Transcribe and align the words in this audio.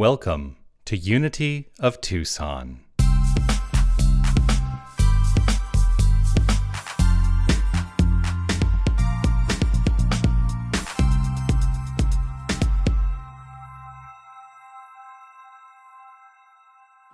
Welcome 0.00 0.56
to 0.86 0.96
Unity 0.96 1.68
of 1.78 2.00
Tucson. 2.00 2.80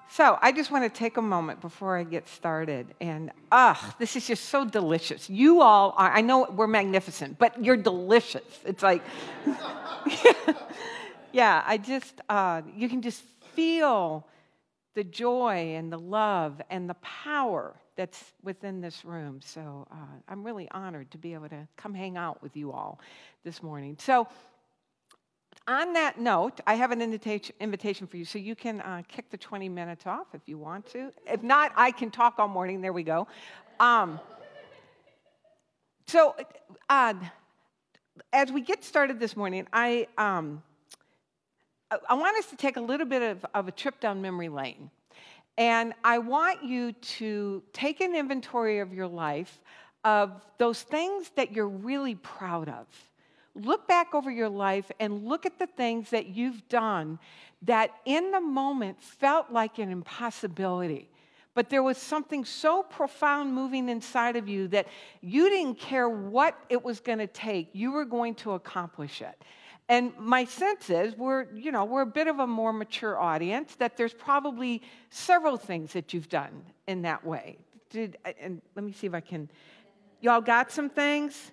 So 0.09 0.39
I 0.41 0.53
just 0.55 0.71
want 0.71 0.85
to 0.85 0.89
take 0.89 1.17
a 1.17 1.21
moment 1.21 1.61
before 1.61 1.97
I 1.97 2.05
get 2.05 2.29
started. 2.29 2.95
And 3.01 3.33
ah, 3.51 3.97
this 3.99 4.15
is 4.15 4.29
just 4.29 4.45
so 4.45 4.65
delicious. 4.65 5.29
You 5.29 5.61
all 5.61 5.93
are, 5.97 6.13
I 6.13 6.21
know 6.21 6.47
we're 6.53 6.69
magnificent, 6.69 7.37
but 7.37 7.61
you're 7.61 7.77
delicious. 7.77 8.61
It's 8.65 8.85
like, 8.85 9.03
yeah, 11.33 11.63
I 11.67 11.79
just, 11.79 12.21
uh, 12.29 12.63
you 12.77 12.89
can 12.89 13.03
just 13.03 13.23
feel 13.55 14.27
the 14.95 15.05
joy 15.05 15.75
and 15.77 15.93
the 15.93 15.99
love 15.99 16.61
and 16.71 16.89
the 16.89 16.95
power 16.95 17.75
that's 17.97 18.33
within 18.43 18.81
this 18.81 19.05
room. 19.05 19.41
So 19.43 19.87
uh, 19.91 20.21
I'm 20.29 20.45
really 20.45 20.69
honored 20.71 21.11
to 21.13 21.19
be 21.19 21.35
able 21.35 21.49
to 21.49 21.67
come 21.77 21.95
hang 21.95 22.17
out 22.17 22.43
with 22.43 22.57
you 22.57 22.73
all 22.73 23.01
this 23.45 23.63
morning. 23.63 23.97
So, 23.99 24.29
on 25.69 25.95
that 25.95 26.21
note, 26.21 26.61
I 26.65 26.75
have 26.75 26.93
an 26.93 27.03
invitation 27.03 28.07
for 28.07 28.17
you, 28.17 28.25
so 28.25 28.39
you 28.39 28.55
can 28.55 28.81
uh, 28.83 29.03
kick 29.09 29.31
the 29.31 29.37
20 29.37 29.69
minutes 29.69 30.07
off 30.07 30.29
if 30.33 30.43
you 30.47 30.59
want 30.59 30.87
to. 30.93 31.13
If 31.27 31.43
not, 31.43 31.73
I 31.75 31.91
can 31.91 32.11
talk 32.11 32.35
all 32.39 32.47
morning. 32.47 32.81
There 32.81 32.93
we 32.93 33.03
go. 33.03 33.27
Um, 33.81 34.21
so, 36.07 36.37
uh, 36.89 37.15
as 38.33 38.53
we 38.53 38.61
get 38.61 38.85
started 38.85 39.19
this 39.19 39.37
morning, 39.37 39.67
I, 39.73 40.07
um, 40.17 40.63
I 42.09 42.15
want 42.15 42.37
us 42.39 42.47
to 42.47 42.57
take 42.57 42.77
a 42.77 42.81
little 42.81 43.07
bit 43.07 43.23
of, 43.23 43.47
of 43.55 43.69
a 43.69 43.73
trip 43.73 44.01
down 44.01 44.21
memory 44.21 44.49
lane. 44.49 44.91
And 45.59 45.95
I 46.05 46.19
want 46.19 46.65
you 46.65 46.93
to 46.93 47.63
take 47.73 48.01
an 48.01 48.15
inventory 48.15 48.81
of 48.81 48.93
your 48.93 49.07
life 49.07 49.61
of 50.05 50.33
those 50.59 50.83
things 50.83 51.31
that 51.37 51.53
you're 51.53 51.69
really 51.69 52.15
proud 52.17 52.69
of 52.69 52.87
look 53.57 53.89
back 53.89 54.15
over 54.15 54.31
your 54.31 54.49
life 54.49 54.91
and 55.01 55.25
look 55.25 55.47
at 55.47 55.59
the 55.59 55.67
things 55.67 56.11
that 56.11 56.27
you've 56.27 56.69
done 56.69 57.19
that 57.63 57.91
in 58.05 58.31
the 58.31 58.41
moment 58.41 59.03
felt 59.03 59.51
like 59.51 59.79
an 59.79 59.91
impossibility. 59.91 61.09
But 61.55 61.71
there 61.71 61.83
was 61.83 61.97
something 61.97 62.45
so 62.45 62.83
profound 62.83 63.55
moving 63.55 63.89
inside 63.89 64.37
of 64.37 64.47
you 64.47 64.69
that 64.69 64.87
you 65.23 65.49
didn't 65.49 65.79
care 65.79 66.09
what 66.09 66.59
it 66.69 66.85
was 66.85 67.01
going 67.01 67.19
to 67.19 67.27
take. 67.27 67.71
You 67.73 67.93
were 67.93 68.05
going 68.05 68.35
to 68.37 68.53
accomplish 68.53 69.23
it. 69.23 69.43
And 69.89 70.13
my 70.19 70.45
sense 70.45 70.91
is 70.91 71.17
we're, 71.17 71.47
you 71.55 71.71
know, 71.71 71.85
we're 71.85 72.03
a 72.03 72.07
bit 72.07 72.27
of 72.27 72.41
a 72.41 72.47
more 72.47 72.73
mature 72.73 73.19
audience, 73.19 73.77
that 73.77 73.97
there's 73.97 74.15
probably 74.15 74.83
several 75.11 75.57
things 75.57 75.93
that 75.93 76.13
you've 76.13 76.29
done 76.29 76.65
in 76.89 77.03
that 77.03 77.25
way. 77.25 77.59
Did, 77.91 78.17
and 78.41 78.61
let 78.75 78.85
me 78.85 78.93
see 78.93 79.07
if 79.07 79.15
I 79.15 79.21
can. 79.21 79.49
Y'all 80.21 80.41
got 80.41 80.73
some 80.73 80.91
things? 80.91 81.53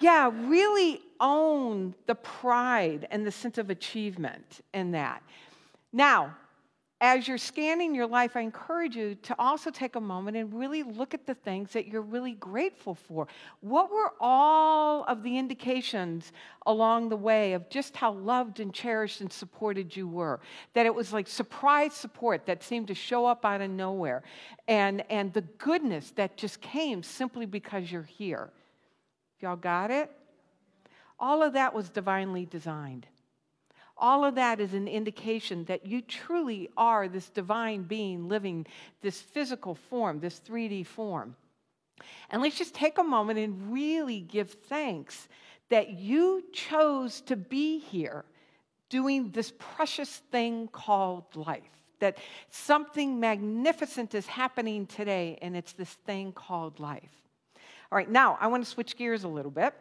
yeah, 0.00 0.30
really 0.34 1.00
own 1.20 1.94
the 2.06 2.14
pride 2.14 3.06
and 3.10 3.26
the 3.26 3.32
sense 3.32 3.58
of 3.58 3.70
achievement 3.70 4.60
in 4.72 4.92
that. 4.92 5.22
Now, 5.92 6.36
as 7.04 7.28
you're 7.28 7.36
scanning 7.36 7.94
your 7.94 8.06
life, 8.06 8.34
I 8.34 8.40
encourage 8.40 8.96
you 8.96 9.14
to 9.14 9.36
also 9.38 9.70
take 9.70 9.94
a 9.94 10.00
moment 10.00 10.38
and 10.38 10.54
really 10.54 10.82
look 10.82 11.12
at 11.12 11.26
the 11.26 11.34
things 11.34 11.70
that 11.72 11.86
you're 11.86 12.00
really 12.00 12.32
grateful 12.32 12.94
for. 12.94 13.28
What 13.60 13.92
were 13.92 14.14
all 14.20 15.04
of 15.04 15.22
the 15.22 15.36
indications 15.36 16.32
along 16.64 17.10
the 17.10 17.16
way 17.16 17.52
of 17.52 17.68
just 17.68 17.94
how 17.94 18.12
loved 18.12 18.58
and 18.58 18.72
cherished 18.72 19.20
and 19.20 19.30
supported 19.30 19.94
you 19.94 20.08
were? 20.08 20.40
That 20.72 20.86
it 20.86 20.94
was 20.94 21.12
like 21.12 21.28
surprise 21.28 21.92
support 21.92 22.46
that 22.46 22.62
seemed 22.62 22.88
to 22.88 22.94
show 22.94 23.26
up 23.26 23.44
out 23.44 23.60
of 23.60 23.68
nowhere, 23.68 24.22
and, 24.66 25.04
and 25.10 25.30
the 25.34 25.42
goodness 25.42 26.10
that 26.12 26.38
just 26.38 26.62
came 26.62 27.02
simply 27.02 27.44
because 27.44 27.92
you're 27.92 28.02
here. 28.02 28.48
Y'all 29.40 29.56
got 29.56 29.90
it? 29.90 30.10
All 31.20 31.42
of 31.42 31.52
that 31.52 31.74
was 31.74 31.90
divinely 31.90 32.46
designed. 32.46 33.06
All 33.96 34.24
of 34.24 34.34
that 34.34 34.60
is 34.60 34.74
an 34.74 34.88
indication 34.88 35.64
that 35.66 35.86
you 35.86 36.02
truly 36.02 36.68
are 36.76 37.08
this 37.08 37.28
divine 37.30 37.82
being 37.84 38.28
living 38.28 38.66
this 39.02 39.20
physical 39.20 39.74
form, 39.74 40.20
this 40.20 40.40
3D 40.40 40.86
form. 40.86 41.36
And 42.30 42.42
let's 42.42 42.58
just 42.58 42.74
take 42.74 42.98
a 42.98 43.04
moment 43.04 43.38
and 43.38 43.72
really 43.72 44.20
give 44.20 44.50
thanks 44.50 45.28
that 45.70 45.90
you 45.90 46.44
chose 46.52 47.20
to 47.22 47.36
be 47.36 47.78
here 47.78 48.24
doing 48.88 49.30
this 49.30 49.52
precious 49.58 50.22
thing 50.30 50.68
called 50.68 51.24
life. 51.34 51.62
That 52.00 52.18
something 52.50 53.18
magnificent 53.18 54.14
is 54.14 54.26
happening 54.26 54.86
today, 54.86 55.38
and 55.40 55.56
it's 55.56 55.72
this 55.72 55.92
thing 56.06 56.32
called 56.32 56.80
life. 56.80 57.10
All 57.90 57.96
right, 57.96 58.10
now 58.10 58.36
I 58.40 58.48
want 58.48 58.64
to 58.64 58.70
switch 58.70 58.96
gears 58.96 59.24
a 59.24 59.28
little 59.28 59.50
bit, 59.50 59.72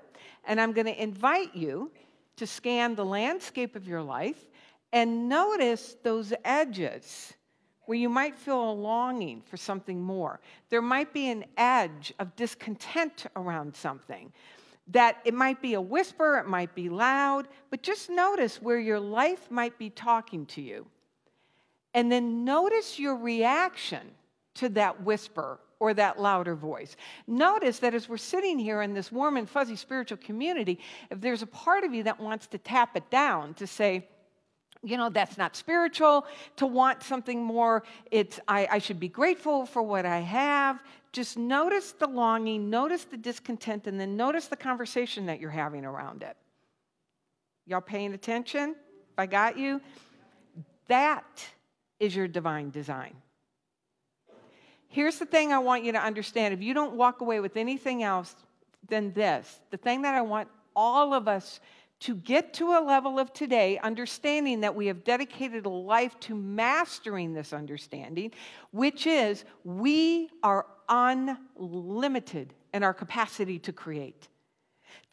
and 0.46 0.62
I'm 0.62 0.72
going 0.72 0.86
to 0.86 1.02
invite 1.02 1.56
you 1.56 1.92
to 2.38 2.48
scan 2.48 2.96
the 2.96 3.06
landscape 3.06 3.76
of 3.76 3.88
your 3.88 4.02
life 4.02 4.46
and 4.92 5.28
notice 5.28 5.96
those 6.04 6.34
edges 6.46 7.34
where 7.86 7.98
you 7.98 8.10
might 8.10 8.38
feel 8.38 8.72
a 8.72 8.72
longing 8.72 9.42
for 9.42 9.58
something 9.58 10.02
more. 10.02 10.40
There 10.70 10.82
might 10.82 11.14
be 11.14 11.30
an 11.30 11.46
edge 11.58 12.14
of 12.20 12.36
discontent 12.36 13.26
around 13.36 13.76
something. 13.76 14.32
That 14.88 15.18
it 15.26 15.34
might 15.34 15.62
be 15.62 15.74
a 15.74 15.82
whisper, 15.82 16.38
it 16.38 16.48
might 16.48 16.76
be 16.76 16.90
loud, 16.90 17.48
but 17.70 17.82
just 17.82 18.10
notice 18.10 18.62
where 18.62 18.80
your 18.80 19.00
life 19.00 19.50
might 19.50 19.78
be 19.78 19.90
talking 19.90 20.46
to 20.48 20.62
you. 20.62 20.86
And 21.94 22.12
then 22.12 22.44
notice 22.44 23.00
your 23.00 23.16
reaction 23.16 24.12
to 24.56 24.70
that 24.70 25.04
whisper 25.04 25.60
or 25.84 25.94
that 25.94 26.18
louder 26.18 26.56
voice. 26.56 26.96
Notice 27.28 27.80
that 27.80 27.94
as 27.94 28.08
we're 28.08 28.16
sitting 28.16 28.58
here 28.58 28.84
in 28.84 28.94
this 28.94 29.12
warm 29.12 29.36
and 29.36 29.50
fuzzy 29.50 29.76
spiritual 29.76 30.18
community, 30.18 30.80
if 31.12 31.20
there's 31.20 31.42
a 31.42 31.48
part 31.48 31.84
of 31.84 31.94
you 31.94 32.04
that 32.04 32.18
wants 32.22 32.48
to 32.48 32.58
tap 32.58 32.96
it 32.96 33.10
down 33.10 33.54
to 33.56 33.68
say, 33.68 34.08
you 34.82 34.96
know, 34.96 35.10
that's 35.10 35.38
not 35.38 35.58
spiritual, 35.58 36.26
to 36.56 36.66
want 36.66 37.04
something 37.04 37.44
more, 37.44 37.84
it's, 38.12 38.40
I, 38.48 38.66
I 38.72 38.80
should 38.80 38.98
be 38.98 39.10
grateful 39.10 39.66
for 39.66 39.84
what 39.84 40.06
I 40.06 40.20
have. 40.20 40.82
Just 41.12 41.38
notice 41.38 41.92
the 41.92 42.08
longing, 42.08 42.70
notice 42.70 43.04
the 43.04 43.18
discontent, 43.18 43.86
and 43.86 44.00
then 44.00 44.16
notice 44.16 44.48
the 44.48 44.56
conversation 44.56 45.26
that 45.26 45.42
you're 45.42 45.50
having 45.50 45.84
around 45.84 46.24
it. 46.24 46.38
Y'all 47.68 47.82
paying 47.82 48.14
attention? 48.14 48.78
I 49.18 49.26
got 49.26 49.58
you? 49.58 49.82
That 50.88 51.46
is 52.00 52.16
your 52.16 52.30
divine 52.30 52.70
design. 52.70 53.16
Here's 54.94 55.18
the 55.18 55.26
thing 55.26 55.52
I 55.52 55.58
want 55.58 55.84
you 55.84 55.92
to 55.94 56.00
understand. 56.00 56.54
If 56.54 56.62
you 56.62 56.76
don't 56.76 56.94
walk 56.94 57.22
away 57.22 57.40
with 57.40 57.58
anything 57.58 58.04
else 58.04 58.36
than 58.88 59.12
this, 59.14 59.60
the 59.72 59.78
thing 59.78 60.04
that 60.04 60.14
I 60.14 60.22
want 60.22 60.50
all 60.76 61.16
of 61.16 61.28
us 61.28 61.60
to 62.02 62.14
get 62.14 62.54
to 62.54 62.74
a 62.74 62.82
level 62.86 63.18
of 63.18 63.34
today, 63.34 63.80
understanding 63.80 64.62
that 64.62 64.76
we 64.76 64.86
have 64.86 65.04
dedicated 65.04 65.66
a 65.66 65.70
life 65.70 66.20
to 66.20 66.36
mastering 66.36 67.34
this 67.34 67.54
understanding, 67.54 68.34
which 68.70 69.08
is 69.08 69.46
we 69.64 70.30
are 70.44 70.68
unlimited 70.88 72.54
in 72.72 72.84
our 72.84 72.94
capacity 72.94 73.58
to 73.58 73.74
create 73.74 74.28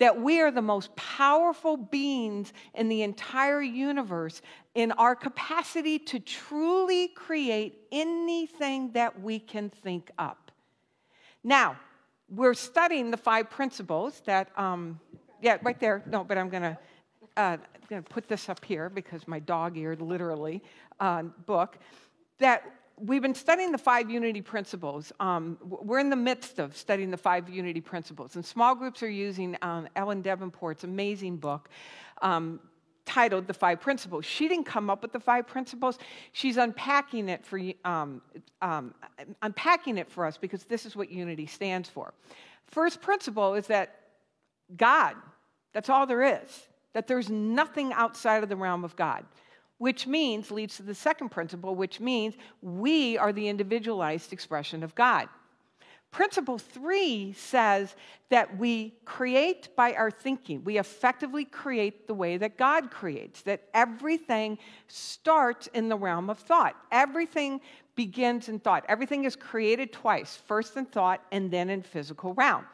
that 0.01 0.21
we 0.21 0.41
are 0.41 0.51
the 0.51 0.61
most 0.61 0.95
powerful 0.97 1.77
beings 1.77 2.53
in 2.75 2.89
the 2.89 3.03
entire 3.03 3.63
universe 3.63 4.43
in 4.75 4.91
our 4.93 5.15
capacity 5.15 5.99
to 5.99 6.19
truly 6.19 7.09
create 7.09 7.83
anything 7.93 8.91
that 8.93 9.21
we 9.21 9.39
can 9.39 9.71
think 9.71 10.11
up. 10.19 10.51
Now, 11.45 11.77
we're 12.29 12.55
studying 12.55 13.11
the 13.13 13.17
five 13.17 13.49
principles 13.49 14.23
that, 14.27 14.49
um, 14.57 14.99
yeah, 15.41 15.59
right 15.63 15.79
there. 15.79 16.03
No, 16.07 16.25
but 16.25 16.37
I'm 16.37 16.49
going 16.49 16.63
to. 16.63 16.79
Uh, 17.37 17.57
going 17.91 18.03
to 18.03 18.09
put 18.09 18.29
this 18.29 18.49
up 18.49 18.65
here 18.65 18.89
because 18.89 19.27
my 19.27 19.41
dog-eared 19.41 20.01
literally 20.01 20.63
uh, 21.01 21.23
book 21.45 21.77
that 22.39 22.63
we've 23.01 23.23
been 23.23 23.35
studying 23.35 23.73
the 23.73 23.79
five 23.79 24.11
unity 24.11 24.41
principles. 24.41 25.13
Um, 25.21 25.59
we're 25.63 25.99
in 25.99 26.11
the 26.11 26.17
midst 26.17 26.59
of 26.59 26.77
studying 26.77 27.11
the 27.11 27.17
five 27.17 27.49
unity 27.49 27.81
principles, 27.81 28.37
and 28.37 28.45
small 28.45 28.75
groups 28.75 29.03
are 29.03 29.11
using 29.11 29.57
um, 29.63 29.89
Ellen 29.97 30.23
Debenport's 30.23 30.85
amazing 30.85 31.37
book. 31.37 31.69
Um, 32.23 32.61
titled 33.07 33.49
The 33.49 33.55
Five 33.55 33.81
Principles. 33.81 34.25
She 34.25 34.47
didn't 34.47 34.67
come 34.67 34.89
up 34.89 35.03
with 35.03 35.13
the 35.13 35.19
five 35.19 35.45
principles. 35.47 35.99
She's 36.31 36.57
unpacking 36.57 37.29
it 37.29 37.45
for 37.45 37.61
um, 37.85 38.23
um, 38.63 38.95
unpacking 39.43 39.99
it 39.99 40.09
for 40.09 40.25
us 40.25 40.37
because 40.37 40.63
this 40.65 40.87
is 40.87 40.95
what 40.95 41.11
unity 41.11 41.47
stands 41.47 41.89
for. 41.89 42.15
First 42.67 43.01
principle 43.01 43.55
is 43.55 43.67
that 43.67 43.97
God, 44.77 45.17
that's 45.73 45.89
all 45.89 46.07
there 46.07 46.23
is. 46.23 46.69
That 46.93 47.09
there's 47.09 47.29
nothing 47.29 47.93
outside 47.93 48.45
of 48.45 48.49
the 48.49 48.57
realm 48.57 48.85
of 48.85 48.95
God 48.95 49.25
which 49.81 50.07
means, 50.07 50.51
leads 50.51 50.77
to 50.77 50.83
the 50.83 50.95
second 50.95 51.31
principle, 51.31 51.75
which 51.75 52.01
means 52.01 52.35
we 52.61 53.17
are 53.17 53.33
the 53.33 53.49
individualized 53.49 54.31
expression 54.31 54.83
of 54.83 54.95
God. 54.95 55.27
Principle 56.11 56.59
three 56.59 57.33
says 57.33 57.97
that 58.29 58.59
we 58.59 58.93
create 59.07 59.75
by 59.77 59.95
our 59.95 60.11
thinking. 60.11 60.63
We 60.65 60.77
effectively 60.77 61.47
create 61.47 62.07
the 62.07 62.13
way 62.13 62.37
that 62.37 62.59
God 62.59 62.91
creates, 62.91 63.41
that 63.43 63.63
everything 63.73 64.59
starts 64.87 65.67
in 65.69 65.89
the 65.89 65.97
realm 65.97 66.29
of 66.29 66.39
thought. 66.39 66.77
Everything 66.93 67.63
begins 67.97 68.51
in 68.51 68.59
thought. 68.59 68.85
Everything 68.87 69.25
is 69.25 69.35
created 69.35 69.95
twice 69.95 70.37
first 70.47 70.77
in 70.77 70.85
thought 70.85 71.25
and 71.33 71.51
then 71.51 71.71
in 71.71 71.81
physical 71.81 72.35
realm. 72.35 72.67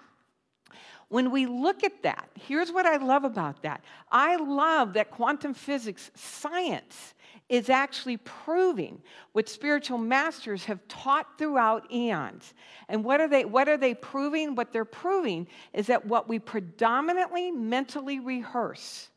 When 1.09 1.31
we 1.31 1.47
look 1.47 1.85
at 1.85 2.03
that, 2.03 2.29
here's 2.35 2.73
what 2.73 2.85
I 2.85 2.97
love 2.97 3.25
about 3.25 3.63
that. 3.63 3.83
I 4.11 4.37
love 4.37 4.95
that 4.95 5.11
quantum 5.11 5.55
physics 5.55 6.11
science 6.15 7.15
is 7.49 7.71
actually 7.71 8.17
proving 8.17 9.01
what 9.33 9.49
spiritual 9.49 9.99
masters 9.99 10.65
have 10.65 10.87
taught 10.89 11.39
throughout 11.39 11.93
eons. 11.93 12.55
And 12.89 13.05
what 13.05 13.21
are 13.21 13.29
they 13.29 13.45
what 13.45 13.69
are 13.69 13.77
they 13.77 13.95
proving? 13.95 14.57
What 14.57 14.73
they're 14.73 14.85
proving 14.85 15.47
is 15.73 15.87
that 15.87 16.05
what 16.05 16.29
we 16.29 16.41
predominantly 16.41 17.53
mentally 17.53 18.19
rehearse 18.19 19.09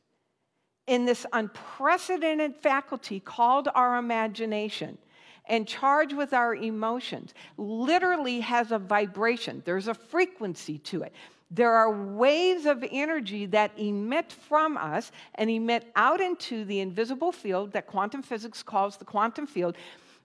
in 0.85 1.05
this 1.05 1.25
unprecedented 1.33 2.55
faculty 2.55 3.19
called 3.19 3.67
our 3.73 3.97
imagination 3.97 4.97
and 5.45 5.67
charged 5.67 6.15
with 6.15 6.33
our 6.33 6.55
emotions 6.55 7.33
literally 7.57 8.41
has 8.41 8.71
a 8.71 8.77
vibration. 8.77 9.63
There's 9.65 9.87
a 9.87 9.93
frequency 9.95 10.77
to 10.79 11.01
it. 11.01 11.13
There 11.51 11.73
are 11.73 11.91
waves 11.91 12.65
of 12.65 12.85
energy 12.91 13.47
that 13.47 13.71
emit 13.77 14.31
from 14.31 14.77
us 14.77 15.11
and 15.35 15.49
emit 15.49 15.91
out 15.95 16.21
into 16.21 16.63
the 16.63 16.79
invisible 16.79 17.31
field 17.31 17.71
that 17.71 17.87
quantum 17.87 18.21
physics 18.21 18.61
calls 18.61 18.97
the 18.97 19.05
quantum 19.05 19.47
field, 19.47 19.75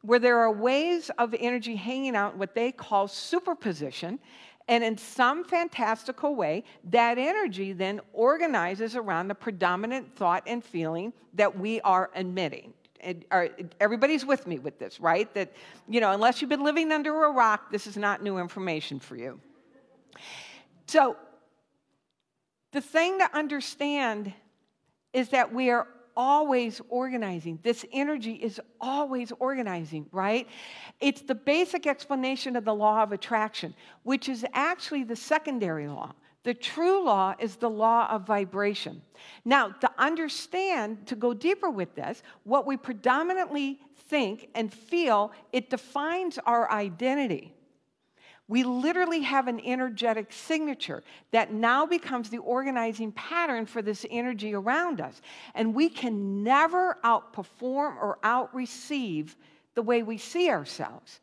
where 0.03 0.19
there 0.19 0.39
are 0.39 0.53
waves 0.53 1.11
of 1.17 1.35
energy 1.39 1.77
hanging 1.77 2.15
out, 2.15 2.35
in 2.35 2.39
what 2.39 2.55
they 2.55 2.71
call 2.71 3.09
superposition. 3.09 4.19
And 4.69 4.85
in 4.85 4.97
some 4.99 5.45
fantastical 5.45 6.35
way, 6.35 6.65
that 6.91 7.19
energy 7.19 7.73
then 7.73 8.01
organizes 8.13 8.97
around 8.97 9.29
the 9.29 9.35
predominant 9.35 10.15
thought 10.17 10.43
and 10.47 10.65
feeling 10.65 11.13
that 11.35 11.59
we 11.59 11.81
are 11.83 12.11
emitting. 12.15 12.73
Everybody's 13.81 14.25
with 14.25 14.47
me 14.47 14.59
with 14.59 14.79
this, 14.79 15.01
right? 15.01 15.33
That, 15.35 15.53
you 15.89 16.01
know, 16.01 16.13
unless 16.13 16.41
you've 16.41 16.49
been 16.49 16.65
living 16.65 16.93
under 16.93 17.25
a 17.25 17.31
rock, 17.31 17.71
this 17.71 17.87
is 17.87 17.99
not 17.99 18.23
new 18.23 18.39
information 18.39 18.99
for 19.01 19.17
you. 19.17 19.39
So, 20.87 21.17
the 22.73 22.81
thing 22.81 23.19
to 23.21 23.37
understand 23.37 24.33
is 25.13 25.29
that 25.29 25.55
we 25.55 25.71
are 25.71 25.87
always 26.17 26.81
organizing. 26.89 27.59
This 27.63 27.85
energy 27.93 28.35
is 28.35 28.61
always 28.81 29.33
organizing, 29.39 30.07
right? 30.13 30.49
It's 31.01 31.23
the 31.23 31.35
basic 31.35 31.87
explanation 31.87 32.57
of 32.57 32.65
the 32.65 32.75
law 32.75 33.03
of 33.03 33.13
attraction, 33.13 33.75
which 34.03 34.29
is 34.29 34.45
actually 34.53 35.05
the 35.05 35.17
secondary 35.17 35.89
law. 35.89 36.13
The 36.45 36.55
true 36.55 37.05
law 37.05 37.35
is 37.39 37.57
the 37.57 37.71
law 37.71 38.07
of 38.11 38.27
vibration. 38.27 39.01
Now, 39.45 39.69
to 39.71 39.91
understand, 39.99 41.07
to 41.07 41.17
go 41.17 41.33
deeper 41.33 41.71
with 41.71 41.95
this, 41.95 42.23
what 42.45 42.67
we 42.67 42.77
predominantly 42.77 43.81
think 44.09 44.51
and 44.55 44.73
feel, 44.73 45.33
it 45.53 45.71
defines 45.71 46.39
our 46.45 46.71
identity. 46.71 47.54
We 48.47 48.63
literally 48.63 49.23
have 49.23 49.49
an 49.49 49.61
energetic 49.61 50.33
signature 50.33 51.03
that 51.31 51.53
now 51.53 51.87
becomes 51.87 52.29
the 52.29 52.39
organizing 52.39 53.13
pattern 53.13 53.65
for 53.65 53.81
this 53.81 54.05
energy 54.11 54.55
around 54.55 55.01
us. 55.01 55.23
And 55.55 55.75
we 55.75 55.89
can 55.89 56.43
never 56.43 56.99
outperform 57.05 57.97
or 57.97 58.19
outreceive 58.23 59.37
the 59.75 59.83
way 59.83 60.03
we 60.03 60.19
see 60.19 60.51
ourselves. 60.51 61.21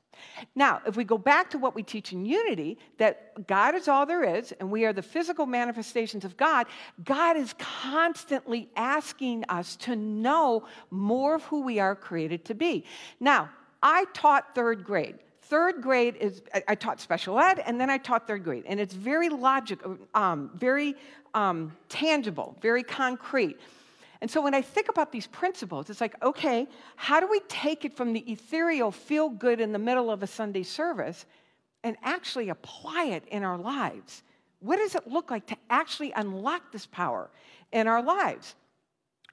Now, 0.55 0.81
if 0.85 0.97
we 0.97 1.03
go 1.03 1.17
back 1.17 1.49
to 1.51 1.57
what 1.57 1.73
we 1.73 1.83
teach 1.83 2.11
in 2.11 2.25
unity, 2.25 2.77
that 2.97 3.47
God 3.47 3.75
is 3.75 3.87
all 3.87 4.05
there 4.05 4.23
is, 4.23 4.51
and 4.53 4.69
we 4.69 4.85
are 4.85 4.93
the 4.93 5.01
physical 5.01 5.45
manifestations 5.45 6.25
of 6.25 6.37
God, 6.37 6.67
God 7.03 7.37
is 7.37 7.55
constantly 7.57 8.69
asking 8.75 9.45
us 9.49 9.75
to 9.77 9.95
know 9.95 10.65
more 10.89 11.35
of 11.35 11.43
who 11.45 11.61
we 11.61 11.79
are 11.79 11.95
created 11.95 12.45
to 12.45 12.53
be. 12.53 12.83
Now, 13.19 13.49
I 13.81 14.05
taught 14.13 14.53
third 14.53 14.83
grade 14.83 15.17
third 15.51 15.81
grade 15.81 16.15
is, 16.15 16.41
I, 16.65 16.75
taught 16.75 17.01
special 17.01 17.37
ed 17.37 17.59
and 17.59 17.79
then 17.79 17.89
I 17.89 17.97
taught 17.97 18.25
third 18.25 18.45
grade. 18.45 18.63
And 18.65 18.79
it's 18.79 18.93
very 18.93 19.27
logical, 19.27 19.97
um, 20.13 20.49
very 20.55 20.95
um, 21.33 21.73
tangible, 21.89 22.55
very 22.61 22.83
concrete. 22.83 23.59
And 24.21 24.31
so 24.31 24.41
when 24.41 24.53
I 24.53 24.61
think 24.61 24.87
about 24.87 25.11
these 25.11 25.27
principles, 25.27 25.89
it's 25.89 25.99
like, 25.99 26.15
okay, 26.23 26.69
how 26.95 27.19
do 27.19 27.27
we 27.29 27.41
take 27.49 27.83
it 27.83 27.97
from 27.97 28.13
the 28.13 28.21
ethereal 28.31 28.91
feel 28.91 29.27
good 29.27 29.59
in 29.59 29.73
the 29.73 29.79
middle 29.79 30.09
of 30.09 30.23
a 30.23 30.27
Sunday 30.27 30.63
service 30.63 31.25
and 31.83 31.97
actually 32.01 32.47
apply 32.47 33.07
it 33.07 33.25
in 33.27 33.43
our 33.43 33.57
lives? 33.57 34.23
What 34.61 34.77
does 34.77 34.95
it 34.95 35.05
look 35.05 35.29
like 35.29 35.47
to 35.47 35.57
actually 35.69 36.13
unlock 36.13 36.71
this 36.71 36.85
power 36.85 37.29
in 37.73 37.89
our 37.89 38.01
lives? 38.01 38.55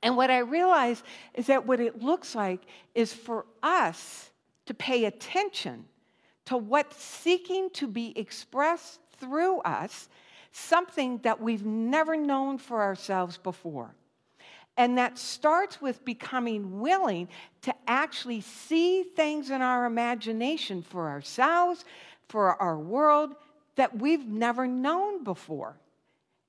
And 0.02 0.16
what 0.16 0.32
I 0.32 0.38
realize 0.38 1.00
is 1.34 1.46
that 1.46 1.64
what 1.64 1.78
it 1.78 2.02
looks 2.02 2.34
like 2.34 2.62
is 2.96 3.12
for 3.12 3.46
us 3.62 4.30
to 4.66 4.74
pay 4.74 5.04
attention 5.04 5.84
to 6.48 6.56
what's 6.56 6.96
seeking 6.96 7.68
to 7.68 7.86
be 7.86 8.18
expressed 8.18 9.00
through 9.18 9.60
us, 9.60 10.08
something 10.50 11.18
that 11.18 11.38
we've 11.38 11.66
never 11.66 12.16
known 12.16 12.56
for 12.56 12.80
ourselves 12.80 13.36
before. 13.36 13.94
And 14.78 14.96
that 14.96 15.18
starts 15.18 15.82
with 15.82 16.02
becoming 16.06 16.80
willing 16.80 17.28
to 17.60 17.74
actually 17.86 18.40
see 18.40 19.02
things 19.02 19.50
in 19.50 19.60
our 19.60 19.84
imagination 19.84 20.80
for 20.80 21.10
ourselves, 21.10 21.84
for 22.30 22.54
our 22.62 22.78
world, 22.78 23.34
that 23.74 23.98
we've 23.98 24.26
never 24.26 24.66
known 24.66 25.24
before. 25.24 25.78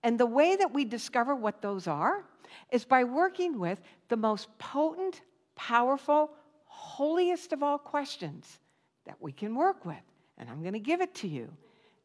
And 0.02 0.18
the 0.18 0.26
way 0.26 0.56
that 0.56 0.74
we 0.74 0.86
discover 0.86 1.36
what 1.36 1.62
those 1.62 1.88
are 1.88 2.24
is 2.72 2.86
by 2.86 3.04
working 3.04 3.60
with 3.60 3.82
the 4.08 4.16
most 4.16 4.48
potent, 4.60 5.24
powerful, 5.58 6.32
holiest 6.68 7.52
of 7.52 7.64
all 7.64 7.78
questions 7.78 8.60
that 9.10 9.18
we 9.20 9.32
can 9.32 9.56
work 9.56 9.86
with. 9.86 9.98
And 10.38 10.48
I'm 10.48 10.62
going 10.62 10.74
to 10.74 10.80
give 10.80 11.02
it 11.02 11.16
to 11.16 11.28
you. 11.28 11.50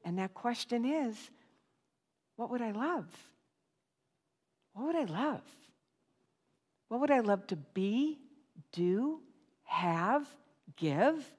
And 0.07 0.19
that 0.19 0.33
question 0.33 0.87
is 0.87 1.15
what 2.37 2.51
would 2.51 2.63
I 2.63 2.71
love? 2.71 3.07
What 4.73 4.87
would 4.87 4.97
I 4.97 5.05
love? 5.05 5.43
What 6.89 7.01
would 7.01 7.11
I 7.11 7.21
love 7.21 7.47
to 7.49 7.57
be, 7.57 8.19
do, 8.73 9.21
have, 9.65 10.27
give? 10.77 11.31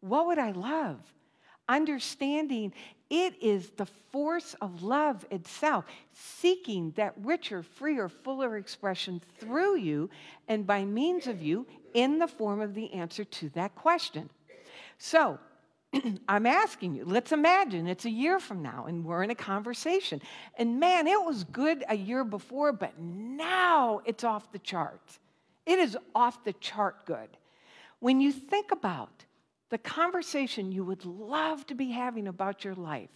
What 0.00 0.26
would 0.26 0.38
I 0.38 0.50
love? 0.50 0.98
Understanding 1.68 2.72
it 3.08 3.40
is 3.40 3.70
the 3.70 3.86
force 4.10 4.56
of 4.60 4.82
love 4.82 5.24
itself, 5.30 5.84
seeking 6.12 6.92
that 6.96 7.14
richer, 7.22 7.62
freer, 7.62 8.08
fuller 8.08 8.56
expression 8.56 9.22
through 9.38 9.76
you 9.76 10.10
and 10.48 10.66
by 10.66 10.84
means 10.84 11.28
of 11.28 11.40
you 11.40 11.66
in 11.94 12.18
the 12.18 12.28
form 12.28 12.60
of 12.60 12.74
the 12.74 12.92
answer 12.92 13.22
to 13.22 13.48
that 13.50 13.76
question. 13.76 14.28
So, 14.98 15.38
I'm 16.28 16.46
asking 16.46 16.94
you, 16.94 17.04
let's 17.04 17.32
imagine 17.32 17.86
it's 17.86 18.04
a 18.04 18.10
year 18.10 18.38
from 18.38 18.62
now 18.62 18.86
and 18.86 19.04
we're 19.04 19.22
in 19.22 19.30
a 19.30 19.34
conversation. 19.34 20.20
And 20.58 20.78
man, 20.78 21.06
it 21.06 21.22
was 21.24 21.44
good 21.44 21.84
a 21.88 21.96
year 21.96 22.24
before, 22.24 22.72
but 22.72 22.98
now 22.98 24.02
it's 24.04 24.24
off 24.24 24.52
the 24.52 24.58
chart. 24.58 25.00
It 25.64 25.78
is 25.78 25.96
off 26.14 26.44
the 26.44 26.52
chart 26.54 27.06
good. 27.06 27.28
When 28.00 28.20
you 28.20 28.32
think 28.32 28.70
about 28.70 29.24
the 29.70 29.78
conversation 29.78 30.72
you 30.72 30.84
would 30.84 31.04
love 31.04 31.66
to 31.66 31.74
be 31.74 31.90
having 31.90 32.28
about 32.28 32.64
your 32.64 32.74
life 32.74 33.10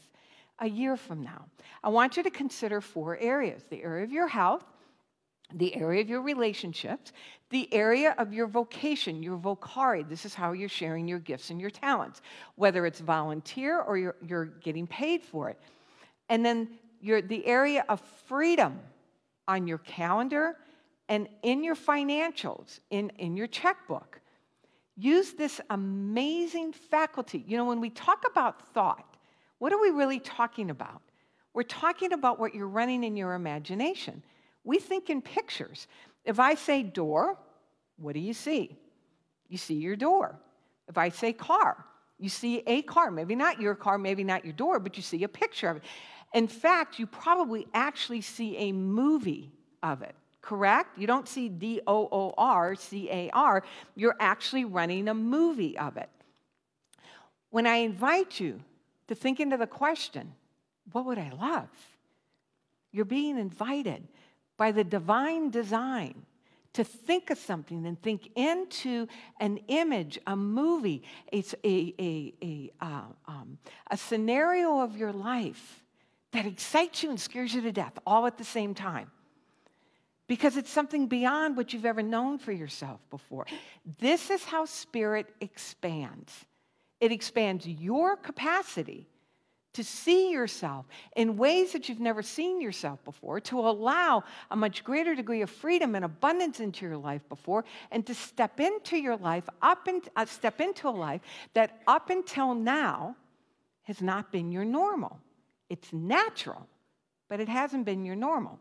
a 0.59 0.69
year 0.69 0.97
from 0.97 1.23
now, 1.23 1.47
I 1.83 1.89
want 1.89 2.17
you 2.17 2.23
to 2.23 2.31
consider 2.31 2.81
four 2.81 3.17
areas 3.19 3.65
the 3.69 3.83
area 3.83 4.05
of 4.05 4.13
your 4.13 4.29
health, 4.29 4.65
the 5.55 5.75
area 5.75 6.01
of 6.01 6.09
your 6.09 6.23
relationships, 6.23 7.13
the 7.51 7.73
area 7.73 8.15
of 8.19 8.33
your 8.33 8.47
vocation, 8.47 9.23
your 9.23 9.37
vocari. 9.37 10.09
This 10.09 10.25
is 10.25 10.35
how 10.35 10.53
you're 10.53 10.69
sharing 10.69 11.07
your 11.07 11.19
gifts 11.19 11.51
and 11.51 11.61
your 11.61 11.71
talents, 11.71 12.23
whether 12.57 12.87
it's 12.87 13.01
volunteer 13.01 13.81
or 13.81 13.97
you're, 13.97 14.17
you're 14.27 14.47
getting 14.47 14.87
paid 14.87 15.23
for 15.23 15.51
it. 15.51 15.59
And 16.29 16.45
then 16.45 16.69
your, 17.01 17.21
the 17.21 17.47
area 17.47 17.85
of 17.89 18.01
freedom 18.27 18.81
on 19.49 19.67
your 19.67 19.79
calendar 19.79 20.57
and 21.09 21.29
in 21.43 21.63
your 21.63 21.75
financials, 21.75 22.81
in, 22.91 23.11
in 23.19 23.37
your 23.37 23.49
checkbook. 23.49 24.21
Use 24.97 25.33
this 25.33 25.61
amazing 25.71 26.73
faculty. 26.73 27.45
You 27.47 27.57
know, 27.57 27.65
when 27.65 27.81
we 27.81 27.91
talk 27.91 28.25
about 28.31 28.67
thought, 28.73 29.17
what 29.59 29.73
are 29.73 29.81
we 29.81 29.91
really 29.91 30.21
talking 30.21 30.71
about? 30.71 31.03
We're 31.55 31.65
talking 31.65 32.13
about 32.13 32.39
what 32.39 32.55
you're 32.55 32.69
running 32.69 33.05
in 33.05 33.17
your 33.17 33.35
imagination. 33.35 34.23
We 34.65 34.79
think 34.79 35.11
in 35.11 35.23
pictures. 35.23 35.87
If 36.25 36.39
I 36.39 36.55
say 36.55 36.83
door, 36.83 37.37
what 37.97 38.15
do 38.15 38.21
you 38.21 38.33
see? 38.33 38.77
You 39.49 39.59
see 39.59 39.75
your 39.75 39.97
door. 39.97 40.39
If 40.89 40.99
I 40.99 41.09
say 41.09 41.33
car, 41.33 41.85
you 42.19 42.29
see 42.29 42.63
a 42.67 42.83
car. 42.83 43.11
Maybe 43.11 43.35
not 43.35 43.61
your 43.61 43.75
car, 43.75 43.99
maybe 43.99 44.25
not 44.25 44.45
your 44.45 44.53
door, 44.53 44.79
but 44.79 44.97
you 44.97 45.03
see 45.03 45.25
a 45.25 45.29
picture 45.29 45.69
of 45.69 45.79
it. 45.79 45.83
In 46.35 46.49
fact, 46.49 46.99
you 46.99 47.07
probably 47.07 47.67
actually 47.75 48.21
see 48.21 48.57
a 48.57 48.73
movie 48.73 49.53
of 49.83 50.03
it, 50.03 50.15
correct? 50.41 50.97
You 50.97 51.07
don't 51.07 51.29
see 51.29 51.49
D 51.49 51.81
O 51.87 52.09
O 52.11 52.35
R 52.39 52.75
C 52.75 53.11
A 53.11 53.31
R. 53.31 53.63
You're 53.95 54.17
actually 54.21 54.65
running 54.65 55.09
a 55.09 55.15
movie 55.15 55.77
of 55.77 55.97
it. 55.97 56.09
When 57.51 57.67
I 57.67 57.77
invite 57.77 58.41
you 58.41 58.61
to 59.09 59.15
think 59.15 59.41
into 59.41 59.57
the 59.57 59.67
question 59.67 60.33
what 60.93 61.05
would 61.07 61.19
I 61.19 61.31
love? 61.31 61.69
You're 62.91 63.05
being 63.05 63.39
invited 63.39 64.07
by 64.63 64.71
the 64.71 64.85
divine 64.85 65.51
design 65.51 66.15
to 66.73 66.85
think 66.85 67.31
of 67.31 67.39
something 67.39 67.85
and 67.85 68.01
think 68.01 68.31
into 68.37 69.09
an 69.41 69.59
image, 69.67 70.21
a 70.29 70.37
movie, 70.37 71.03
a, 71.33 71.43
a, 71.65 71.93
a, 71.99 72.33
a, 72.41 72.71
uh, 72.81 73.03
um, 73.27 73.59
a 73.91 73.97
scenario 73.97 74.79
of 74.79 74.97
your 74.97 75.13
life 75.13 75.83
that 76.31 76.47
excites 76.47 77.03
you 77.03 77.11
and 77.11 77.21
scares 77.21 77.53
you 77.53 77.61
to 77.61 77.73
death 77.73 77.99
all 78.07 78.25
at 78.25 78.39
the 78.39 78.45
same 78.45 78.73
time. 78.73 79.11
Because 80.29 80.57
it's 80.57 80.71
something 80.71 81.09
beyond 81.09 81.57
what 81.57 81.73
you've 81.73 81.85
ever 81.85 82.05
known 82.05 82.39
for 82.39 82.53
yourself 82.53 83.01
before. 83.11 83.47
This 83.99 84.31
is 84.31 84.45
how 84.45 84.65
spirit 84.65 85.27
expands. 85.41 86.33
It 87.01 87.11
expands 87.11 87.67
your 87.67 88.15
capacity 88.15 89.09
to 89.73 89.83
see 89.83 90.31
yourself 90.31 90.87
in 91.17 91.37
ways 91.37 91.73
that 91.73 91.89
you've 91.89 92.01
never 92.01 92.23
seen 92.23 92.61
yourself 92.61 93.03
before, 93.05 93.41
to 93.41 93.59
allow 93.59 94.23
a 94.51 94.57
much 94.57 94.85
greater 94.85 95.15
degree 95.15 95.43
of 95.43 95.51
freedom 95.51 95.95
and 95.95 96.05
abundance 96.05 96.61
into 96.61 96.87
your 96.87 96.97
life 96.97 97.27
before, 97.29 97.65
and 97.91 98.07
to 98.07 98.15
step 98.15 98.61
into 98.61 98.97
your 98.97 99.17
life, 99.17 99.45
up 99.63 99.87
and 99.87 100.09
uh, 100.17 100.27
step 100.27 100.61
into 100.61 100.89
a 100.89 100.91
life 100.91 101.21
that 101.55 101.81
up 101.87 102.11
until 102.11 102.55
now 102.55 103.17
has 103.83 104.01
not 104.01 104.31
been 104.31 104.53
your 104.53 104.65
normal. 104.65 105.19
It's 105.71 105.93
natural, 105.93 106.67
but 107.29 107.41
it 107.41 107.49
hasn't 107.49 107.87
been 107.87 108.05
your 108.05 108.17
normal. 108.17 108.59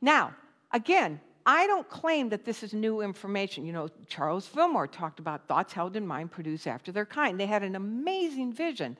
Now, 0.00 0.34
again, 0.72 1.20
I 1.44 1.66
don't 1.66 1.88
claim 1.88 2.28
that 2.28 2.44
this 2.44 2.62
is 2.62 2.72
new 2.72 3.00
information. 3.00 3.66
You 3.66 3.72
know, 3.72 3.88
Charles 4.08 4.46
Fillmore 4.46 4.86
talked 4.86 5.18
about 5.18 5.48
thoughts 5.48 5.72
held 5.72 5.96
in 5.96 6.06
mind 6.06 6.30
produce 6.30 6.66
after 6.66 6.92
their 6.92 7.06
kind. 7.06 7.38
They 7.38 7.46
had 7.46 7.62
an 7.62 7.74
amazing 7.74 8.52
vision 8.52 8.96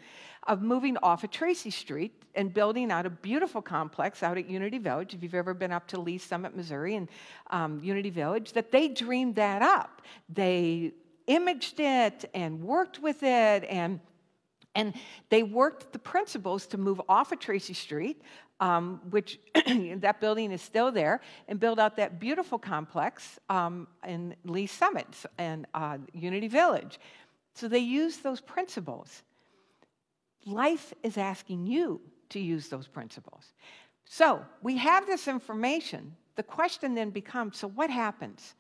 of 0.48 0.60
moving 0.60 0.96
off 1.02 1.22
of 1.22 1.30
Tracy 1.30 1.70
Street 1.70 2.12
and 2.34 2.52
building 2.52 2.90
out 2.90 3.06
a 3.06 3.10
beautiful 3.10 3.62
complex 3.62 4.22
out 4.22 4.38
at 4.38 4.48
Unity 4.50 4.78
Village. 4.78 5.14
If 5.14 5.22
you've 5.22 5.34
ever 5.34 5.54
been 5.54 5.70
up 5.70 5.86
to 5.88 6.00
Lee's 6.00 6.24
Summit, 6.24 6.56
Missouri, 6.56 6.96
and 6.96 7.08
um, 7.50 7.78
Unity 7.80 8.10
Village, 8.10 8.52
that 8.52 8.72
they 8.72 8.88
dreamed 8.88 9.36
that 9.36 9.62
up. 9.62 10.02
They 10.28 10.92
imaged 11.28 11.78
it 11.78 12.28
and 12.34 12.60
worked 12.60 13.00
with 13.00 13.22
it 13.22 13.64
and 13.68 14.00
and 14.74 14.94
they 15.28 15.42
worked 15.42 15.92
the 15.92 15.98
principles 15.98 16.66
to 16.68 16.78
move 16.78 17.00
off 17.08 17.32
of 17.32 17.38
Tracy 17.38 17.74
Street, 17.74 18.22
um, 18.60 19.00
which 19.10 19.38
that 19.54 20.20
building 20.20 20.52
is 20.52 20.62
still 20.62 20.90
there, 20.90 21.20
and 21.48 21.60
build 21.60 21.78
out 21.78 21.96
that 21.96 22.20
beautiful 22.20 22.58
complex 22.58 23.38
um, 23.48 23.86
in 24.06 24.34
Lee's 24.44 24.70
Summit 24.70 25.06
and 25.38 25.66
uh, 25.74 25.98
Unity 26.12 26.48
Village. 26.48 26.98
So 27.54 27.68
they 27.68 27.80
used 27.80 28.22
those 28.22 28.40
principles. 28.40 29.22
Life 30.46 30.94
is 31.02 31.18
asking 31.18 31.66
you 31.66 32.00
to 32.30 32.40
use 32.40 32.68
those 32.68 32.88
principles. 32.88 33.52
So 34.04 34.44
we 34.62 34.76
have 34.78 35.06
this 35.06 35.28
information. 35.28 36.16
The 36.36 36.42
question 36.42 36.94
then 36.94 37.10
becomes 37.10 37.58
so 37.58 37.68
what 37.68 37.90
happens? 37.90 38.54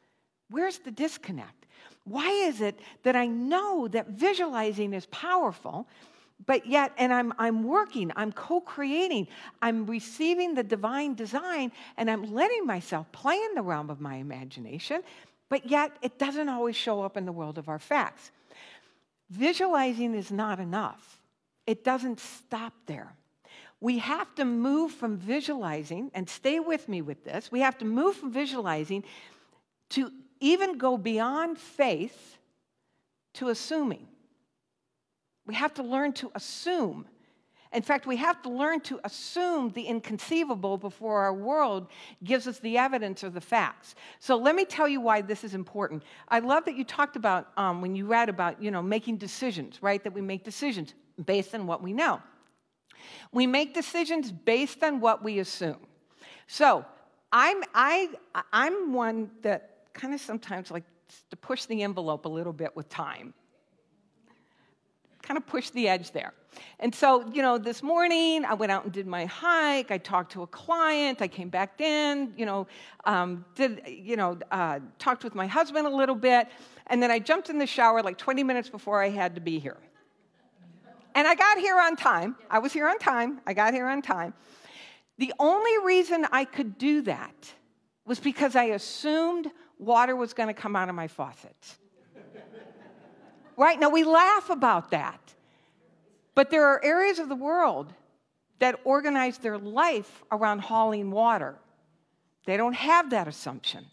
Where's 0.50 0.78
the 0.78 0.90
disconnect? 0.90 1.61
Why 2.04 2.28
is 2.28 2.60
it 2.60 2.78
that 3.04 3.16
I 3.16 3.26
know 3.26 3.88
that 3.88 4.08
visualizing 4.08 4.92
is 4.92 5.06
powerful? 5.06 5.86
but 6.46 6.66
yet, 6.66 6.92
and 6.96 7.12
I'm, 7.12 7.32
I'm 7.38 7.64
working, 7.64 8.10
I'm 8.16 8.32
co 8.32 8.60
creating, 8.60 9.28
I'm 9.60 9.86
receiving 9.86 10.54
the 10.54 10.62
divine 10.62 11.14
design, 11.14 11.72
and 11.96 12.10
I'm 12.10 12.32
letting 12.32 12.66
myself 12.66 13.10
play 13.12 13.36
in 13.36 13.54
the 13.54 13.62
realm 13.62 13.90
of 13.90 14.00
my 14.00 14.16
imagination, 14.16 15.02
but 15.48 15.70
yet 15.70 15.92
it 16.02 16.18
doesn't 16.18 16.48
always 16.48 16.76
show 16.76 17.02
up 17.02 17.16
in 17.16 17.26
the 17.26 17.32
world 17.32 17.58
of 17.58 17.68
our 17.68 17.78
facts. 17.78 18.30
Visualizing 19.30 20.14
is 20.14 20.30
not 20.30 20.58
enough, 20.58 21.20
it 21.66 21.84
doesn't 21.84 22.20
stop 22.20 22.72
there. 22.86 23.14
We 23.80 23.98
have 23.98 24.32
to 24.36 24.44
move 24.44 24.92
from 24.92 25.16
visualizing, 25.16 26.10
and 26.14 26.28
stay 26.28 26.60
with 26.60 26.88
me 26.88 27.02
with 27.02 27.24
this, 27.24 27.50
we 27.52 27.60
have 27.60 27.78
to 27.78 27.84
move 27.84 28.16
from 28.16 28.32
visualizing 28.32 29.04
to 29.90 30.10
even 30.42 30.76
go 30.76 30.98
beyond 30.98 31.56
faith 31.56 32.36
to 33.34 33.48
assuming. 33.48 34.06
We 35.46 35.54
have 35.54 35.72
to 35.74 35.82
learn 35.82 36.12
to 36.14 36.30
assume. 36.34 37.06
In 37.72 37.82
fact, 37.82 38.06
we 38.06 38.16
have 38.16 38.42
to 38.42 38.50
learn 38.50 38.80
to 38.80 39.00
assume 39.04 39.70
the 39.70 39.82
inconceivable 39.82 40.76
before 40.76 41.22
our 41.22 41.32
world 41.32 41.86
gives 42.22 42.46
us 42.46 42.58
the 42.58 42.76
evidence 42.76 43.24
or 43.24 43.30
the 43.30 43.40
facts. 43.40 43.94
So 44.18 44.36
let 44.36 44.54
me 44.54 44.66
tell 44.66 44.86
you 44.86 45.00
why 45.00 45.22
this 45.22 45.42
is 45.42 45.54
important. 45.54 46.02
I 46.28 46.40
love 46.40 46.66
that 46.66 46.76
you 46.76 46.84
talked 46.84 47.16
about 47.16 47.48
um, 47.56 47.80
when 47.80 47.96
you 47.96 48.06
read 48.06 48.28
about 48.28 48.62
you 48.62 48.70
know 48.70 48.82
making 48.82 49.16
decisions, 49.16 49.82
right? 49.82 50.04
That 50.04 50.12
we 50.12 50.20
make 50.20 50.44
decisions 50.44 50.92
based 51.24 51.54
on 51.54 51.66
what 51.66 51.82
we 51.82 51.94
know. 51.94 52.20
We 53.32 53.46
make 53.46 53.72
decisions 53.72 54.30
based 54.30 54.82
on 54.82 55.00
what 55.00 55.24
we 55.24 55.38
assume. 55.38 55.80
So 56.46 56.84
I'm 57.32 57.62
I 57.74 58.10
I'm 58.52 58.92
one 58.92 59.30
that 59.40 59.71
kind 59.94 60.14
of 60.14 60.20
sometimes 60.20 60.70
like 60.70 60.84
to 61.30 61.36
push 61.36 61.66
the 61.66 61.82
envelope 61.82 62.24
a 62.24 62.28
little 62.28 62.52
bit 62.52 62.74
with 62.74 62.88
time 62.88 63.34
kind 65.22 65.38
of 65.38 65.46
push 65.46 65.70
the 65.70 65.88
edge 65.88 66.10
there. 66.10 66.34
And 66.80 66.94
so, 66.94 67.26
you 67.32 67.40
know, 67.40 67.56
this 67.56 67.82
morning 67.82 68.44
I 68.44 68.54
went 68.54 68.72
out 68.72 68.84
and 68.84 68.92
did 68.92 69.06
my 69.06 69.24
hike. 69.24 69.90
I 69.90 69.98
talked 69.98 70.32
to 70.32 70.42
a 70.42 70.46
client. 70.46 71.22
I 71.22 71.28
came 71.28 71.48
back 71.48 71.80
in, 71.80 72.34
you 72.36 72.44
know, 72.44 72.66
um, 73.04 73.44
did, 73.54 73.82
you 73.86 74.16
know, 74.16 74.38
uh, 74.50 74.80
talked 74.98 75.24
with 75.24 75.34
my 75.34 75.46
husband 75.46 75.86
a 75.86 75.90
little 75.90 76.14
bit. 76.14 76.48
And 76.88 77.02
then 77.02 77.10
I 77.10 77.18
jumped 77.18 77.48
in 77.48 77.58
the 77.58 77.66
shower 77.66 78.02
like 78.02 78.18
20 78.18 78.42
minutes 78.42 78.68
before 78.68 79.02
I 79.02 79.08
had 79.08 79.34
to 79.36 79.40
be 79.40 79.58
here. 79.58 79.78
And 81.14 81.26
I 81.26 81.34
got 81.34 81.58
here 81.58 81.78
on 81.78 81.96
time. 81.96 82.36
I 82.50 82.58
was 82.58 82.72
here 82.72 82.88
on 82.88 82.98
time. 82.98 83.40
I 83.46 83.54
got 83.54 83.72
here 83.74 83.86
on 83.86 84.02
time. 84.02 84.34
The 85.18 85.32
only 85.38 85.78
reason 85.84 86.26
I 86.32 86.44
could 86.44 86.78
do 86.78 87.02
that 87.02 87.52
was 88.04 88.18
because 88.18 88.56
I 88.56 88.64
assumed 88.64 89.50
water 89.82 90.16
was 90.16 90.32
going 90.32 90.48
to 90.48 90.54
come 90.54 90.76
out 90.76 90.88
of 90.88 90.94
my 90.94 91.08
faucet. 91.08 91.56
Right? 93.56 93.78
Now, 93.78 93.90
we 93.90 94.04
laugh 94.04 94.48
about 94.50 94.90
that. 94.92 95.34
But 96.34 96.50
there 96.50 96.66
are 96.68 96.82
areas 96.82 97.18
of 97.18 97.28
the 97.28 97.34
world 97.34 97.92
that 98.58 98.80
organize 98.84 99.38
their 99.38 99.58
life 99.58 100.22
around 100.30 100.60
hauling 100.60 101.10
water. 101.10 101.56
They 102.46 102.56
don't 102.56 102.74
have 102.74 103.10
that 103.10 103.28
assumption. 103.28 103.84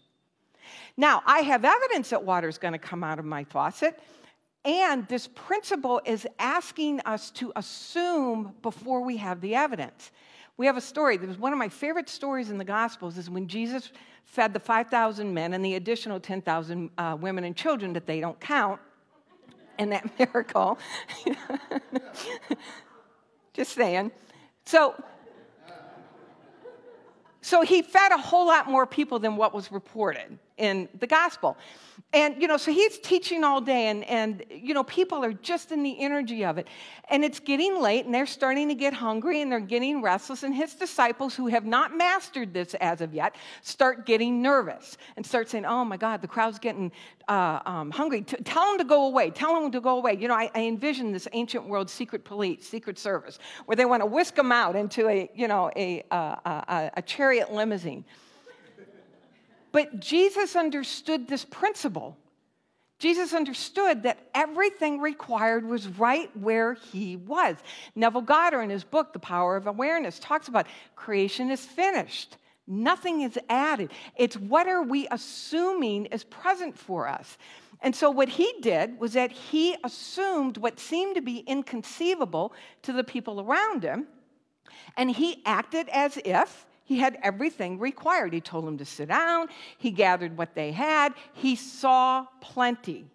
Now, 0.96 1.22
I 1.26 1.40
have 1.40 1.64
evidence 1.64 2.10
that 2.10 2.24
water 2.24 2.48
is 2.48 2.58
going 2.58 2.72
to 2.72 2.78
come 2.78 3.04
out 3.04 3.18
of 3.18 3.24
my 3.24 3.44
faucet, 3.44 3.98
and 4.64 5.06
this 5.08 5.28
principle 5.28 6.00
is 6.04 6.26
asking 6.38 7.00
us 7.00 7.30
to 7.32 7.52
assume 7.56 8.54
before 8.62 9.02
we 9.02 9.16
have 9.18 9.40
the 9.40 9.54
evidence. 9.54 10.10
We 10.56 10.66
have 10.66 10.76
a 10.76 10.80
story. 10.80 11.16
There's 11.16 11.38
one 11.38 11.52
of 11.52 11.58
my 11.58 11.68
favorite 11.68 12.08
stories 12.08 12.50
in 12.50 12.58
the 12.58 12.64
Gospels 12.64 13.16
is 13.16 13.30
when 13.30 13.48
Jesus 13.48 13.90
fed 14.24 14.52
the 14.52 14.60
5,000 14.60 15.32
men 15.32 15.54
and 15.54 15.64
the 15.64 15.74
additional 15.74 16.20
10,000 16.20 16.90
uh, 16.98 17.16
women 17.20 17.44
and 17.44 17.56
children 17.56 17.92
that 17.94 18.06
they 18.06 18.20
don't 18.20 18.38
count 18.40 18.80
in 19.78 19.90
that 19.90 20.18
miracle. 20.18 20.78
Just 23.52 23.72
saying. 23.72 24.12
So, 24.66 24.94
so 27.40 27.62
he 27.62 27.82
fed 27.82 28.12
a 28.12 28.18
whole 28.18 28.46
lot 28.46 28.68
more 28.68 28.86
people 28.86 29.18
than 29.18 29.36
what 29.36 29.52
was 29.52 29.72
reported 29.72 30.38
in 30.60 30.88
the 31.00 31.06
gospel. 31.06 31.56
And, 32.12 32.42
you 32.42 32.48
know, 32.48 32.56
so 32.56 32.72
he's 32.72 32.98
teaching 32.98 33.44
all 33.44 33.60
day, 33.60 33.86
and, 33.86 34.04
and, 34.04 34.44
you 34.50 34.74
know, 34.74 34.82
people 34.82 35.24
are 35.24 35.32
just 35.32 35.70
in 35.70 35.84
the 35.84 36.02
energy 36.02 36.44
of 36.44 36.58
it. 36.58 36.66
And 37.08 37.24
it's 37.24 37.38
getting 37.38 37.80
late, 37.80 38.04
and 38.04 38.12
they're 38.12 38.26
starting 38.26 38.68
to 38.68 38.74
get 38.74 38.92
hungry, 38.92 39.42
and 39.42 39.50
they're 39.50 39.60
getting 39.60 40.02
restless. 40.02 40.42
And 40.42 40.52
his 40.52 40.74
disciples, 40.74 41.36
who 41.36 41.46
have 41.46 41.64
not 41.64 41.96
mastered 41.96 42.52
this 42.52 42.74
as 42.74 43.00
of 43.00 43.14
yet, 43.14 43.36
start 43.62 44.06
getting 44.06 44.42
nervous 44.42 44.98
and 45.16 45.24
start 45.24 45.48
saying, 45.48 45.64
Oh 45.64 45.84
my 45.84 45.96
God, 45.96 46.20
the 46.20 46.28
crowd's 46.28 46.58
getting 46.58 46.90
uh, 47.28 47.60
um, 47.64 47.90
hungry. 47.92 48.22
T- 48.22 48.36
tell 48.42 48.66
them 48.70 48.78
to 48.78 48.84
go 48.84 49.06
away. 49.06 49.30
Tell 49.30 49.60
them 49.60 49.70
to 49.70 49.80
go 49.80 49.96
away. 49.98 50.16
You 50.18 50.26
know, 50.26 50.34
I, 50.34 50.50
I 50.54 50.62
envision 50.62 51.12
this 51.12 51.28
ancient 51.32 51.68
world 51.68 51.88
secret 51.88 52.24
police, 52.24 52.68
secret 52.68 52.98
service, 52.98 53.38
where 53.66 53.76
they 53.76 53.84
want 53.84 54.02
to 54.02 54.06
whisk 54.06 54.34
them 54.34 54.50
out 54.50 54.74
into 54.74 55.08
a, 55.08 55.30
you 55.34 55.46
know, 55.46 55.70
a, 55.76 56.02
uh, 56.10 56.36
a, 56.44 56.90
a 56.94 57.02
chariot 57.02 57.52
limousine. 57.52 58.04
But 59.72 60.00
Jesus 60.00 60.56
understood 60.56 61.28
this 61.28 61.44
principle. 61.44 62.16
Jesus 62.98 63.32
understood 63.32 64.02
that 64.02 64.18
everything 64.34 65.00
required 65.00 65.66
was 65.66 65.88
right 65.88 66.34
where 66.36 66.74
he 66.74 67.16
was. 67.16 67.56
Neville 67.94 68.20
Goddard, 68.20 68.62
in 68.62 68.70
his 68.70 68.84
book, 68.84 69.12
The 69.12 69.18
Power 69.18 69.56
of 69.56 69.66
Awareness, 69.66 70.18
talks 70.18 70.48
about 70.48 70.66
creation 70.96 71.50
is 71.50 71.64
finished. 71.64 72.36
Nothing 72.66 73.22
is 73.22 73.38
added. 73.48 73.90
It's 74.16 74.36
what 74.36 74.68
are 74.68 74.82
we 74.82 75.08
assuming 75.10 76.06
is 76.06 76.24
present 76.24 76.78
for 76.78 77.08
us. 77.08 77.38
And 77.80 77.96
so, 77.96 78.10
what 78.10 78.28
he 78.28 78.52
did 78.60 79.00
was 79.00 79.14
that 79.14 79.32
he 79.32 79.76
assumed 79.82 80.58
what 80.58 80.78
seemed 80.78 81.14
to 81.14 81.22
be 81.22 81.38
inconceivable 81.38 82.52
to 82.82 82.92
the 82.92 83.02
people 83.02 83.40
around 83.40 83.82
him, 83.82 84.06
and 84.96 85.10
he 85.10 85.42
acted 85.46 85.88
as 85.88 86.18
if 86.24 86.66
he 86.90 86.98
had 86.98 87.20
everything 87.22 87.78
required. 87.78 88.32
He 88.32 88.40
told 88.40 88.66
them 88.66 88.78
to 88.78 88.84
sit 88.84 89.10
down, 89.10 89.46
he 89.78 89.92
gathered 89.92 90.36
what 90.36 90.56
they 90.56 90.72
had, 90.72 91.14
he 91.34 91.54
saw 91.54 92.26
plenty. 92.40 93.06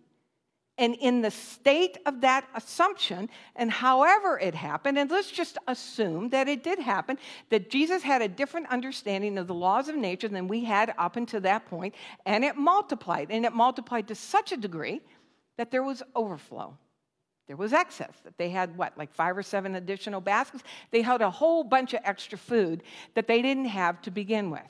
And 0.78 0.96
in 0.96 1.22
the 1.22 1.30
state 1.30 1.98
of 2.06 2.22
that 2.22 2.48
assumption, 2.56 3.30
and 3.54 3.70
however 3.70 4.40
it 4.40 4.56
happened, 4.56 4.98
and 4.98 5.12
let's 5.12 5.30
just 5.30 5.58
assume 5.68 6.30
that 6.30 6.48
it 6.48 6.64
did 6.64 6.80
happen, 6.80 7.18
that 7.50 7.70
Jesus 7.70 8.02
had 8.02 8.22
a 8.22 8.30
different 8.30 8.68
understanding 8.70 9.38
of 9.38 9.48
the 9.48 9.54
laws 9.54 9.90
of 9.90 9.98
nature 9.98 10.30
than 10.30 10.48
we 10.48 10.64
had 10.64 10.94
up 10.98 11.18
until 11.18 11.42
that 11.42 11.66
point, 11.66 11.96
and 12.26 12.46
it 12.46 12.56
multiplied. 12.56 13.28
And 13.30 13.46
it 13.46 13.52
multiplied 13.52 14.08
to 14.08 14.16
such 14.16 14.54
a 14.54 14.58
degree 14.58 15.02
that 15.58 15.70
there 15.70 15.84
was 15.84 16.02
overflow. 16.16 16.78
There 17.48 17.56
was 17.56 17.74
excess. 17.74 18.14
That 18.24 18.38
they 18.38 18.50
had 18.50 18.76
what, 18.78 18.98
like 18.98 19.14
five 19.14 19.38
or 19.38 19.44
seven 19.44 19.76
additional 19.76 20.22
baskets? 20.22 20.64
They 20.92 21.02
had 21.02 21.22
a 21.22 21.30
whole 21.30 21.64
bunch 21.64 21.94
of 21.94 22.02
extra 22.04 22.38
food 22.38 22.84
that 23.14 23.28
they 23.28 23.42
didn't 23.42 23.66
have 23.66 24.02
to 24.04 24.12
begin 24.12 24.50
with. 24.50 24.62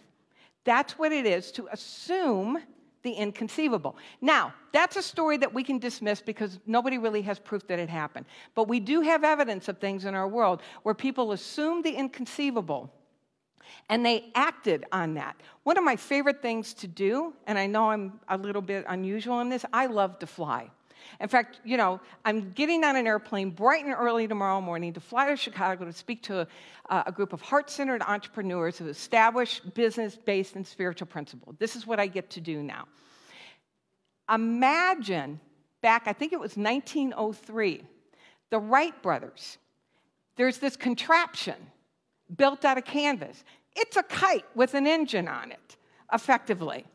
That's 0.64 0.98
what 0.98 1.12
it 1.12 1.26
is 1.26 1.52
to 1.54 1.68
assume 1.72 2.60
the 3.04 3.12
inconceivable. 3.12 3.96
Now, 4.20 4.54
that's 4.74 4.96
a 4.96 5.02
story 5.02 5.38
that 5.38 5.54
we 5.54 5.64
can 5.64 5.78
dismiss 5.78 6.22
because 6.22 6.60
nobody 6.66 6.98
really 6.98 7.22
has 7.22 7.38
proof 7.38 7.66
that 7.68 7.78
it 7.78 7.88
happened. 7.88 8.26
But 8.56 8.68
we 8.68 8.80
do 8.80 9.02
have 9.02 9.24
evidence 9.24 9.68
of 9.68 9.78
things 9.78 10.06
in 10.06 10.16
our 10.16 10.28
world 10.28 10.62
where 10.84 10.96
people 10.96 11.32
assume 11.32 11.84
the 11.84 11.92
inconceivable 11.92 12.92
and 13.90 14.06
they 14.06 14.32
acted 14.34 14.86
on 14.92 15.14
that. 15.16 15.36
One 15.64 15.78
of 15.78 15.84
my 15.84 15.96
favorite 15.96 16.42
things 16.42 16.74
to 16.76 16.88
do, 16.88 17.34
and 17.48 17.58
I 17.58 17.68
know 17.68 17.92
I'm 17.92 18.20
a 18.28 18.38
little 18.38 18.62
bit 18.62 18.86
unusual 18.88 19.40
in 19.42 19.50
this, 19.50 19.66
I 19.72 19.86
love 19.86 20.20
to 20.20 20.28
fly. 20.28 20.70
In 21.20 21.28
fact, 21.28 21.60
you 21.64 21.78
know, 21.78 22.00
I'm 22.24 22.52
getting 22.52 22.84
on 22.84 22.96
an 22.96 23.08
airplane 23.08 23.52
bright 23.52 23.86
and 23.86 23.94
early 23.94 24.28
tomorrow 24.28 24.62
morning 24.62 24.94
to 24.94 25.00
fly 25.00 25.30
to 25.30 25.38
Chicago 25.38 25.86
to 25.86 25.94
speak 25.94 26.24
to 26.24 26.42
a, 26.42 26.48
uh, 26.90 27.04
a 27.08 27.12
group 27.12 27.34
of 27.34 27.42
heart 27.42 27.70
centered 27.70 28.02
entrepreneurs 28.02 28.78
who 28.78 28.88
establish 28.88 29.60
business 29.60 30.16
based 30.16 30.56
in 30.56 30.64
spiritual 30.66 31.08
principle. 31.08 31.56
This 31.60 31.76
is 31.76 31.88
what 31.88 32.00
I 32.00 32.08
get 32.08 32.30
to 32.32 32.42
do 32.42 32.62
now. 32.62 32.88
Imagine 34.34 35.40
back, 35.82 36.04
I 36.08 36.14
think 36.14 36.34
it 36.34 36.40
was 36.40 36.58
1903, 36.58 37.84
the 38.50 38.60
Wright 38.60 39.02
brothers. 39.04 39.58
There's 40.36 40.58
this 40.58 40.76
contraption 40.76 41.56
built 42.36 42.66
out 42.66 42.78
of 42.78 42.86
canvas. 42.86 43.44
It's 43.76 43.98
a 43.98 44.04
kite 44.04 44.46
with 44.56 44.74
an 44.74 44.88
engine 44.88 45.28
on 45.28 45.52
it, 45.52 45.78
effectively. 46.12 46.86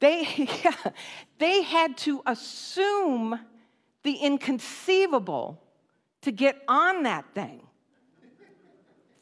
They, 0.00 0.26
yeah, 0.64 0.92
they 1.38 1.62
had 1.62 1.96
to 1.98 2.22
assume 2.26 3.38
the 4.02 4.12
inconceivable 4.14 5.60
to 6.22 6.32
get 6.32 6.62
on 6.68 7.02
that 7.04 7.24
thing. 7.34 7.62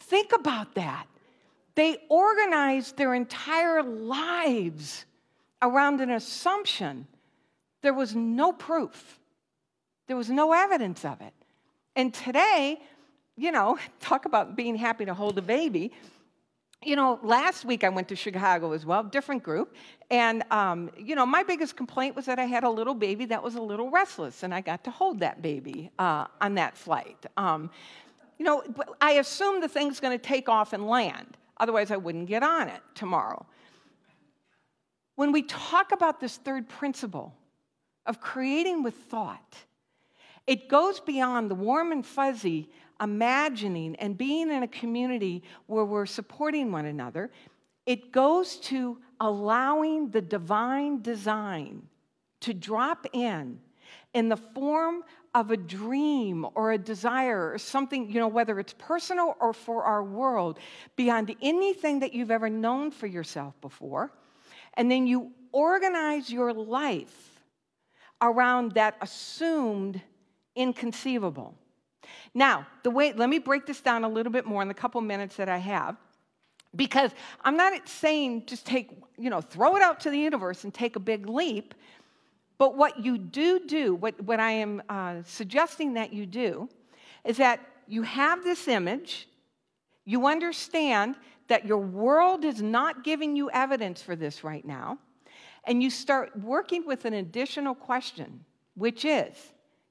Think 0.01 0.33
about 0.33 0.75
that. 0.75 1.07
They 1.75 1.99
organized 2.09 2.97
their 2.97 3.15
entire 3.15 3.83
lives 3.83 5.05
around 5.61 6.01
an 6.01 6.11
assumption. 6.11 7.07
There 7.83 7.93
was 7.93 8.15
no 8.15 8.53
proof, 8.53 9.21
there 10.07 10.17
was 10.17 10.31
no 10.31 10.53
evidence 10.53 11.05
of 11.05 11.21
it. 11.21 11.35
And 11.95 12.13
today, 12.13 12.81
you 13.37 13.53
know, 13.53 13.79
talk 14.01 14.25
about 14.25 14.57
being 14.57 14.77
happy 14.77 15.05
to 15.05 15.15
hold 15.15 15.39
a 15.39 15.43
baby 15.43 15.93
you 16.87 16.95
know, 16.95 17.19
last 17.23 17.65
week 17.65 17.83
I 17.83 17.89
went 17.89 18.09
to 18.09 18.17
Chicago 18.17 18.73
as 18.73 18.87
well, 18.87 19.03
different 19.03 19.43
group. 19.43 19.75
And, 20.11 20.45
um, 20.53 20.91
you 20.97 21.17
know, 21.17 21.27
my 21.27 21.43
biggest 21.43 21.77
complaint 21.77 22.15
was 22.15 22.27
that 22.27 22.39
I 22.39 22.45
had 22.45 22.63
a 22.63 22.71
little 22.71 22.95
baby 22.95 23.25
that 23.27 23.43
was 23.43 23.57
a 23.57 23.61
little 23.61 23.91
restless, 23.91 24.45
and 24.45 24.55
I 24.55 24.61
got 24.61 24.85
to 24.85 24.91
hold 24.91 25.21
that 25.21 25.43
baby 25.43 25.91
uh, 25.99 26.27
on 26.41 26.55
that 26.55 26.77
flight. 26.77 27.27
Um, 27.37 27.71
you 28.39 28.45
know, 28.45 28.63
I 29.01 29.13
assumed 29.13 29.63
the 29.63 29.69
thing's 29.69 29.99
going 29.99 30.17
to 30.17 30.25
take 30.25 30.49
off 30.49 30.73
and 30.73 30.87
land. 30.87 31.37
Otherwise, 31.59 31.91
I 31.91 31.97
wouldn't 31.97 32.27
get 32.27 32.43
on 32.43 32.69
it 32.69 32.81
tomorrow. 32.95 33.45
When 35.17 35.33
we 35.33 35.43
talk 35.43 35.93
about 35.93 36.21
this 36.21 36.37
third 36.37 36.69
principle 36.69 37.35
of 38.05 38.21
creating 38.21 38.83
with 38.83 38.95
thought, 38.95 39.57
it 40.47 40.69
goes 40.69 41.01
beyond 41.01 41.51
the 41.51 41.55
warm 41.55 41.93
and 41.93 42.05
fuzzy 42.05 42.69
imagining 43.01 43.97
and 43.97 44.17
being 44.17 44.51
in 44.51 44.63
a 44.63 44.69
community 44.69 45.43
where 45.67 45.85
we're 45.85 46.07
supporting 46.07 46.73
one 46.73 46.87
another, 46.87 47.31
it 47.85 48.13
goes 48.13 48.57
to 48.57 48.99
allowing 49.21 50.11
the 50.11 50.21
divine 50.21 51.03
design 51.03 51.83
to 52.41 52.55
drop 52.55 53.07
in 53.13 53.59
in 54.15 54.29
the 54.29 54.37
form 54.37 55.03
of 55.35 55.51
a 55.51 55.57
dream 55.57 56.47
or 56.55 56.73
a 56.73 56.79
desire 56.79 57.53
or 57.53 57.59
something, 57.59 58.11
you 58.11 58.19
know, 58.19 58.29
whether 58.29 58.59
it's 58.59 58.75
personal 58.79 59.37
or 59.41 59.53
for 59.53 59.85
our 59.85 60.03
world, 60.03 60.59
beyond 60.97 61.35
anything 61.43 62.01
that 62.01 62.15
you've 62.15 62.31
ever 62.31 62.49
known 62.49 62.91
for 62.91 63.07
yourself 63.07 63.55
before. 63.61 64.11
And 64.75 64.91
then 64.91 65.07
you 65.07 65.33
organize 65.53 66.31
your 66.31 66.55
life 66.55 67.43
around 68.23 68.73
that 68.73 68.97
assumed 69.03 70.01
inconceivable. 70.57 71.55
Now, 72.35 72.67
the 72.83 72.91
way, 72.91 73.13
let 73.13 73.29
me 73.29 73.39
break 73.39 73.67
this 73.67 73.81
down 73.81 74.05
a 74.05 74.09
little 74.09 74.33
bit 74.33 74.47
more 74.47 74.63
in 74.63 74.69
the 74.69 74.75
couple 74.75 75.01
minutes 75.01 75.37
that 75.37 75.49
I 75.49 75.59
have. 75.59 75.97
Because 76.75 77.11
I'm 77.43 77.57
not 77.57 77.89
saying 77.89 78.45
just 78.47 78.67
take, 78.67 78.91
you 79.17 79.31
know, 79.31 79.41
throw 79.41 79.77
it 79.77 79.83
out 79.83 80.01
to 80.01 80.11
the 80.11 80.19
universe 80.19 80.65
and 80.65 80.75
take 80.75 80.97
a 80.97 81.01
big 81.01 81.29
leap. 81.29 81.75
But 82.59 82.77
what 82.77 83.05
you 83.05 83.19
do 83.19 83.61
do, 83.61 83.95
what, 83.95 84.21
what 84.23 84.41
I 84.41 84.51
am 84.51 84.83
uh, 84.89 85.17
suggesting 85.25 85.95
that 85.95 86.13
you 86.13 86.27
do, 86.27 86.69
is 87.25 87.37
that 87.39 87.61
you 87.87 88.03
have 88.03 88.45
this 88.45 88.69
image, 88.69 89.29
you 90.05 90.27
understand 90.27 91.17
that 91.49 91.67
your 91.67 91.79
world 91.79 92.45
is 92.45 92.61
not 92.61 93.05
giving 93.05 93.37
you 93.37 93.51
evidence 93.51 94.03
for 94.03 94.17
this 94.17 94.43
right 94.45 94.65
now, 94.65 94.99
and 95.65 95.83
you 95.83 95.91
start 95.91 96.39
working 96.41 96.87
with 96.87 97.05
an 97.05 97.15
additional 97.15 97.75
question, 97.75 98.45
which 98.75 99.05
is 99.05 99.35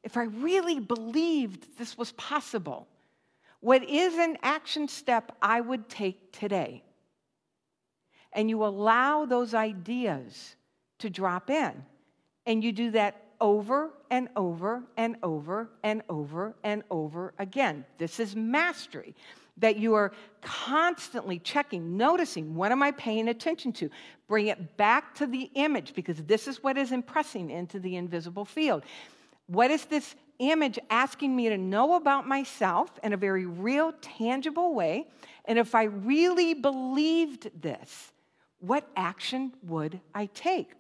if 0.06 0.18
I 0.18 0.26
really 0.26 0.80
believed 0.80 1.66
this 1.80 1.98
was 1.98 2.12
possible, 2.12 2.88
what 3.60 3.84
is 3.84 4.14
an 4.14 4.38
action 4.44 4.88
step 4.88 5.36
I 5.42 5.60
would 5.60 5.90
take 5.90 6.32
today? 6.32 6.84
And 8.32 8.48
you 8.48 8.64
allow 8.64 9.26
those 9.26 9.56
ideas 9.56 10.56
to 11.00 11.10
drop 11.10 11.50
in. 11.50 11.74
And 12.46 12.64
you 12.64 12.72
do 12.72 12.92
that 12.92 13.24
over 13.42 13.90
and 14.12 14.30
over 14.36 14.84
and 14.96 15.16
over 15.24 15.70
and 15.82 16.04
over 16.08 16.54
and 16.64 16.84
over 16.92 17.34
again. 17.40 17.84
This 17.98 18.20
is 18.20 18.36
mastery. 18.36 19.16
That 19.60 19.78
you 19.78 19.96
are 19.96 20.12
constantly 20.42 21.40
checking, 21.40 21.96
noticing 21.98 22.56
what 22.56 22.74
am 22.74 22.84
I 22.84 22.92
paying 22.92 23.30
attention 23.30 23.72
to? 23.74 23.90
Bring 24.28 24.48
it 24.48 24.76
back 24.78 25.16
to 25.16 25.26
the 25.26 25.50
image 25.56 25.96
because 25.96 26.18
this 26.24 26.48
is 26.48 26.62
what 26.62 26.78
is 26.78 26.92
impressing 26.92 27.50
into 27.50 27.80
the 27.80 27.96
invisible 27.96 28.46
field. 28.46 28.84
What 29.48 29.72
is 29.72 29.86
this 29.86 30.16
image 30.40 30.80
asking 30.90 31.36
me 31.36 31.50
to 31.50 31.58
know 31.58 31.96
about 31.96 32.28
myself 32.28 32.90
in 33.04 33.14
a 33.14 33.18
very 33.18 33.46
real, 33.46 33.94
tangible 34.02 34.74
way? 34.74 35.08
And 35.46 35.60
if 35.60 35.76
I 35.76 35.84
really 35.84 36.54
believed 36.54 37.50
this, 37.62 38.12
what 38.60 38.90
action 38.96 39.54
would 39.64 40.00
I 40.14 40.28
take? 40.28 40.72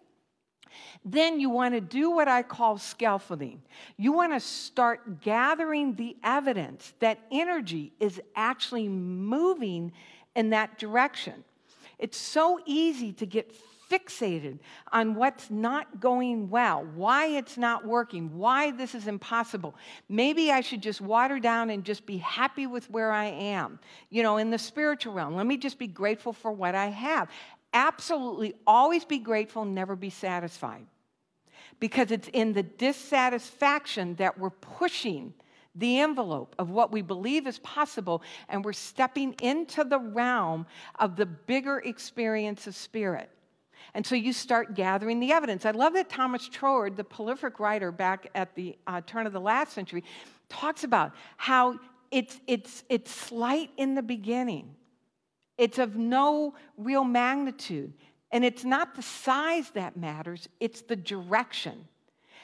Then 1.06 1.40
you 1.40 1.50
want 1.50 1.74
to 1.74 1.82
do 1.82 2.10
what 2.10 2.28
I 2.28 2.44
call 2.44 2.78
scaffolding. 2.78 3.62
You 3.98 4.12
want 4.12 4.34
to 4.34 4.40
start 4.40 5.22
gathering 5.22 5.96
the 5.96 6.18
evidence 6.24 6.94
that 7.00 7.20
energy 7.32 7.94
is 8.00 8.20
actually 8.36 8.90
moving 8.90 9.94
in 10.36 10.50
that 10.50 10.78
direction. 10.78 11.44
It's 11.98 12.18
so 12.18 12.60
easy 12.66 13.14
to 13.14 13.26
get 13.26 13.56
fixated 13.90 14.60
on 14.92 15.16
what's 15.16 15.50
not 15.50 16.00
going 16.00 16.50
well, 16.50 16.86
why 16.96 17.28
it's 17.28 17.58
not 17.58 17.86
working, 17.86 18.38
why 18.38 18.72
this 18.72 18.96
is 18.96 19.08
impossible. 19.08 19.76
Maybe 20.10 20.52
I 20.52 20.62
should 20.62 20.82
just 20.82 21.02
water 21.02 21.40
down 21.40 21.70
and 21.70 21.84
just 21.84 22.06
be 22.06 22.18
happy 22.18 22.68
with 22.68 22.90
where 22.90 23.12
I 23.12 23.26
am. 23.26 23.80
You 24.10 24.24
know, 24.24 24.38
in 24.38 24.50
the 24.50 24.58
spiritual 24.58 25.14
realm, 25.14 25.36
let 25.36 25.46
me 25.46 25.58
just 25.58 25.78
be 25.78 25.88
grateful 25.88 26.34
for 26.34 26.52
what 26.52 26.76
I 26.76 26.88
have. 26.88 27.30
Absolutely 27.74 28.56
always 28.66 29.06
be 29.06 29.20
grateful, 29.20 29.66
never 29.66 29.96
be 29.96 30.10
satisfied. 30.10 30.86
Because 31.80 32.12
it's 32.12 32.30
in 32.30 32.54
the 32.54 32.64
dissatisfaction 32.64 34.16
that 34.16 34.38
we're 34.38 34.50
pushing 34.50 35.34
the 35.76 36.00
envelope 36.00 36.56
of 36.58 36.70
what 36.70 36.92
we 36.92 37.02
believe 37.02 37.48
is 37.48 37.60
possible, 37.60 38.22
and 38.48 38.64
we're 38.64 38.74
stepping 38.74 39.34
into 39.42 39.84
the 39.84 40.00
realm 40.00 40.66
of 41.00 41.18
the 41.18 41.26
bigger 41.26 41.80
experience 41.80 42.66
of 42.66 42.76
spirit. 42.76 43.30
And 43.94 44.06
so 44.06 44.16
you 44.16 44.34
start 44.34 44.76
gathering 44.76 45.20
the 45.20 45.32
evidence. 45.32 45.66
I 45.66 45.72
love 45.72 45.94
that 45.94 46.10
Thomas 46.10 46.48
Troward, 46.50 46.96
the 46.96 47.04
prolific 47.04 47.60
writer 47.60 47.92
back 47.92 48.30
at 48.36 48.54
the 48.56 48.78
uh, 48.88 49.02
turn 49.06 49.26
of 49.26 49.34
the 49.34 49.40
last 49.40 49.74
century, 49.74 50.04
talks 50.50 50.84
about 50.84 51.14
how 51.38 51.80
it's, 52.12 52.40
it's, 52.48 52.84
it's 52.90 53.12
slight 53.12 53.70
in 53.78 53.96
the 53.96 54.04
beginning, 54.04 54.76
it's 55.58 55.80
of 55.80 55.96
no 55.96 56.54
real 56.78 57.04
magnitude. 57.04 57.94
And 58.32 58.44
it's 58.44 58.66
not 58.66 58.96
the 58.96 59.02
size 59.02 59.70
that 59.72 59.96
matters, 59.96 60.50
it's 60.60 60.82
the 60.82 60.96
direction. 60.96 61.88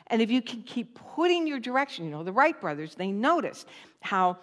And 0.07 0.21
if 0.21 0.31
you 0.31 0.41
can 0.41 0.61
keep 0.63 0.99
putting 1.15 1.47
your 1.47 1.59
direction, 1.59 2.05
you 2.05 2.11
know, 2.11 2.23
the 2.23 2.31
Wright 2.31 2.59
brothers, 2.59 2.95
they 2.95 3.11
noticed 3.11 3.67
how 4.01 4.37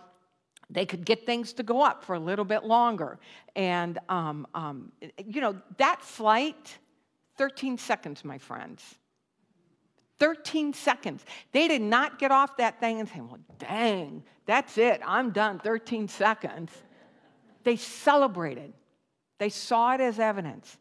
they 0.70 0.84
could 0.84 1.04
get 1.04 1.24
things 1.24 1.52
to 1.54 1.62
go 1.62 1.82
up 1.82 2.04
for 2.04 2.14
a 2.14 2.18
little 2.18 2.44
bit 2.44 2.64
longer. 2.64 3.18
And, 3.56 3.98
um, 4.08 4.46
um, 4.54 4.92
you 5.24 5.40
know, 5.40 5.56
that 5.78 6.02
flight 6.02 6.78
13 7.38 7.78
seconds, 7.78 8.24
my 8.24 8.38
friends. 8.38 8.98
13 10.18 10.72
seconds. 10.72 11.24
They 11.52 11.68
did 11.68 11.82
not 11.82 12.18
get 12.18 12.30
off 12.30 12.56
that 12.56 12.80
thing 12.80 13.00
and 13.00 13.08
say, 13.08 13.20
well, 13.20 13.38
dang, 13.58 14.24
that's 14.46 14.76
it, 14.76 15.00
I'm 15.06 15.30
done, 15.30 15.60
13 15.60 16.08
seconds. 16.08 16.72
They 17.64 17.76
celebrated, 17.76 18.72
they 19.38 19.48
saw 19.48 19.94
it 19.94 20.00
as 20.00 20.18
evidence. 20.18 20.76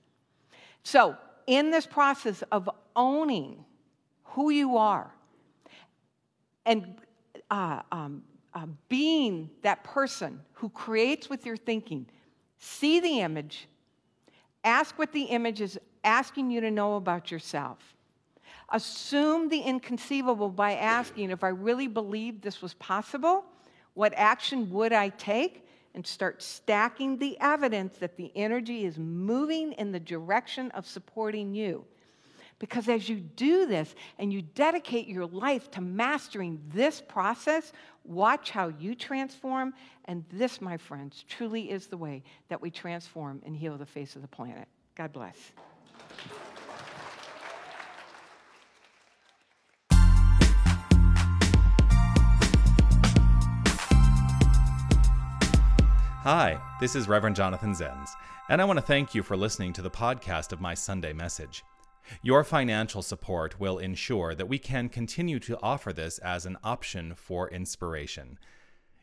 So, 0.84 1.16
in 1.46 1.72
this 1.72 1.86
process 1.86 2.44
of 2.52 2.70
owning 2.96 3.64
who 4.24 4.50
you 4.50 4.78
are 4.78 5.14
and 6.66 6.96
uh, 7.50 7.82
um, 7.92 8.24
uh, 8.58 8.66
being 8.90 9.52
that 9.62 9.84
person 9.84 10.42
who 10.54 10.68
creates 10.70 11.30
with 11.30 11.46
your 11.46 11.56
thinking, 11.56 12.08
see 12.58 13.00
the 13.00 13.20
image, 13.20 13.68
ask 14.64 14.98
what 14.98 15.12
the 15.12 15.26
image 15.26 15.62
is 15.62 15.78
asking 16.04 16.50
you 16.50 16.60
to 16.60 16.72
know 16.72 16.96
about 16.96 17.30
yourself. 17.30 17.78
Assume 18.70 19.48
the 19.50 19.60
inconceivable 19.60 20.50
by 20.50 20.74
asking 20.74 21.30
if 21.30 21.44
I 21.44 21.50
really 21.50 21.86
believed 21.86 22.42
this 22.42 22.60
was 22.60 22.74
possible, 22.74 23.46
what 23.94 24.12
action 24.16 24.72
would 24.72 24.92
I 24.92 25.10
take? 25.10 25.68
And 25.94 26.06
start 26.06 26.42
stacking 26.42 27.18
the 27.18 27.40
evidence 27.40 27.98
that 28.00 28.18
the 28.18 28.32
energy 28.36 28.86
is 28.86 28.98
moving 28.98 29.74
in 29.74 29.92
the 29.92 30.00
direction 30.00 30.72
of 30.72 30.88
supporting 30.88 31.54
you. 31.54 31.86
Because 32.60 32.90
as 32.90 33.08
you 33.08 33.18
do 33.18 33.68
this 33.68 33.94
and 34.18 34.34
you 34.34 34.42
dedicate 34.42 35.08
your 35.08 35.28
life 35.28 35.70
to 35.72 35.82
mastering 35.82 36.60
this 36.74 37.02
process, 37.02 37.72
watch 38.04 38.50
how 38.50 38.70
you 38.70 38.96
transform. 38.96 39.74
And 40.06 40.26
this, 40.32 40.60
my 40.60 40.78
friends, 40.78 41.24
truly 41.28 41.70
is 41.70 41.88
the 41.88 41.98
way 41.98 42.24
that 42.50 42.60
we 42.60 42.72
transform 42.72 43.42
and 43.46 43.56
heal 43.56 43.78
the 43.78 43.86
face 43.86 44.16
of 44.16 44.24
the 44.24 44.28
planet. 44.28 44.68
God 44.96 45.14
bless. 45.14 45.38
Hi, 56.24 56.60
this 56.82 56.96
is 56.96 57.08
Reverend 57.08 57.38
Jonathan 57.38 57.74
Zenz, 57.74 58.10
and 58.50 58.62
I 58.62 58.66
want 58.66 58.78
to 58.78 58.86
thank 58.86 59.16
you 59.16 59.24
for 59.24 59.38
listening 59.38 59.72
to 59.74 59.82
the 59.82 59.90
podcast 59.90 60.52
of 60.52 60.60
my 60.60 60.74
Sunday 60.74 61.14
message. 61.14 61.64
Your 62.22 62.44
financial 62.44 63.02
support 63.02 63.60
will 63.60 63.78
ensure 63.78 64.36
that 64.36 64.48
we 64.48 64.60
can 64.60 64.90
continue 64.90 65.40
to 65.42 65.60
offer 65.62 65.94
this 65.94 66.18
as 66.20 66.46
an 66.46 66.58
option 66.64 67.14
for 67.16 67.50
inspiration. 67.50 68.38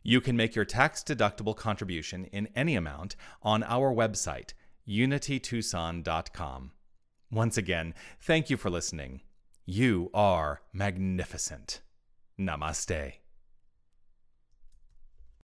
You 0.03 0.21
can 0.21 0.37
make 0.37 0.55
your 0.55 0.67
tax 0.67 1.03
deductible 1.03 1.57
contribution 1.57 2.27
in 2.27 2.49
any 2.55 2.77
amount 2.77 3.17
on 3.43 3.63
our 3.63 3.93
website, 3.93 4.53
unitytucson.com. 4.87 6.73
Once 7.31 7.57
again, 7.57 7.95
thank 8.21 8.51
you 8.51 8.57
for 8.57 8.71
listening. 8.71 9.23
You 9.65 10.11
are 10.13 10.61
magnificent. 10.73 11.81
Namaste. 12.39 13.24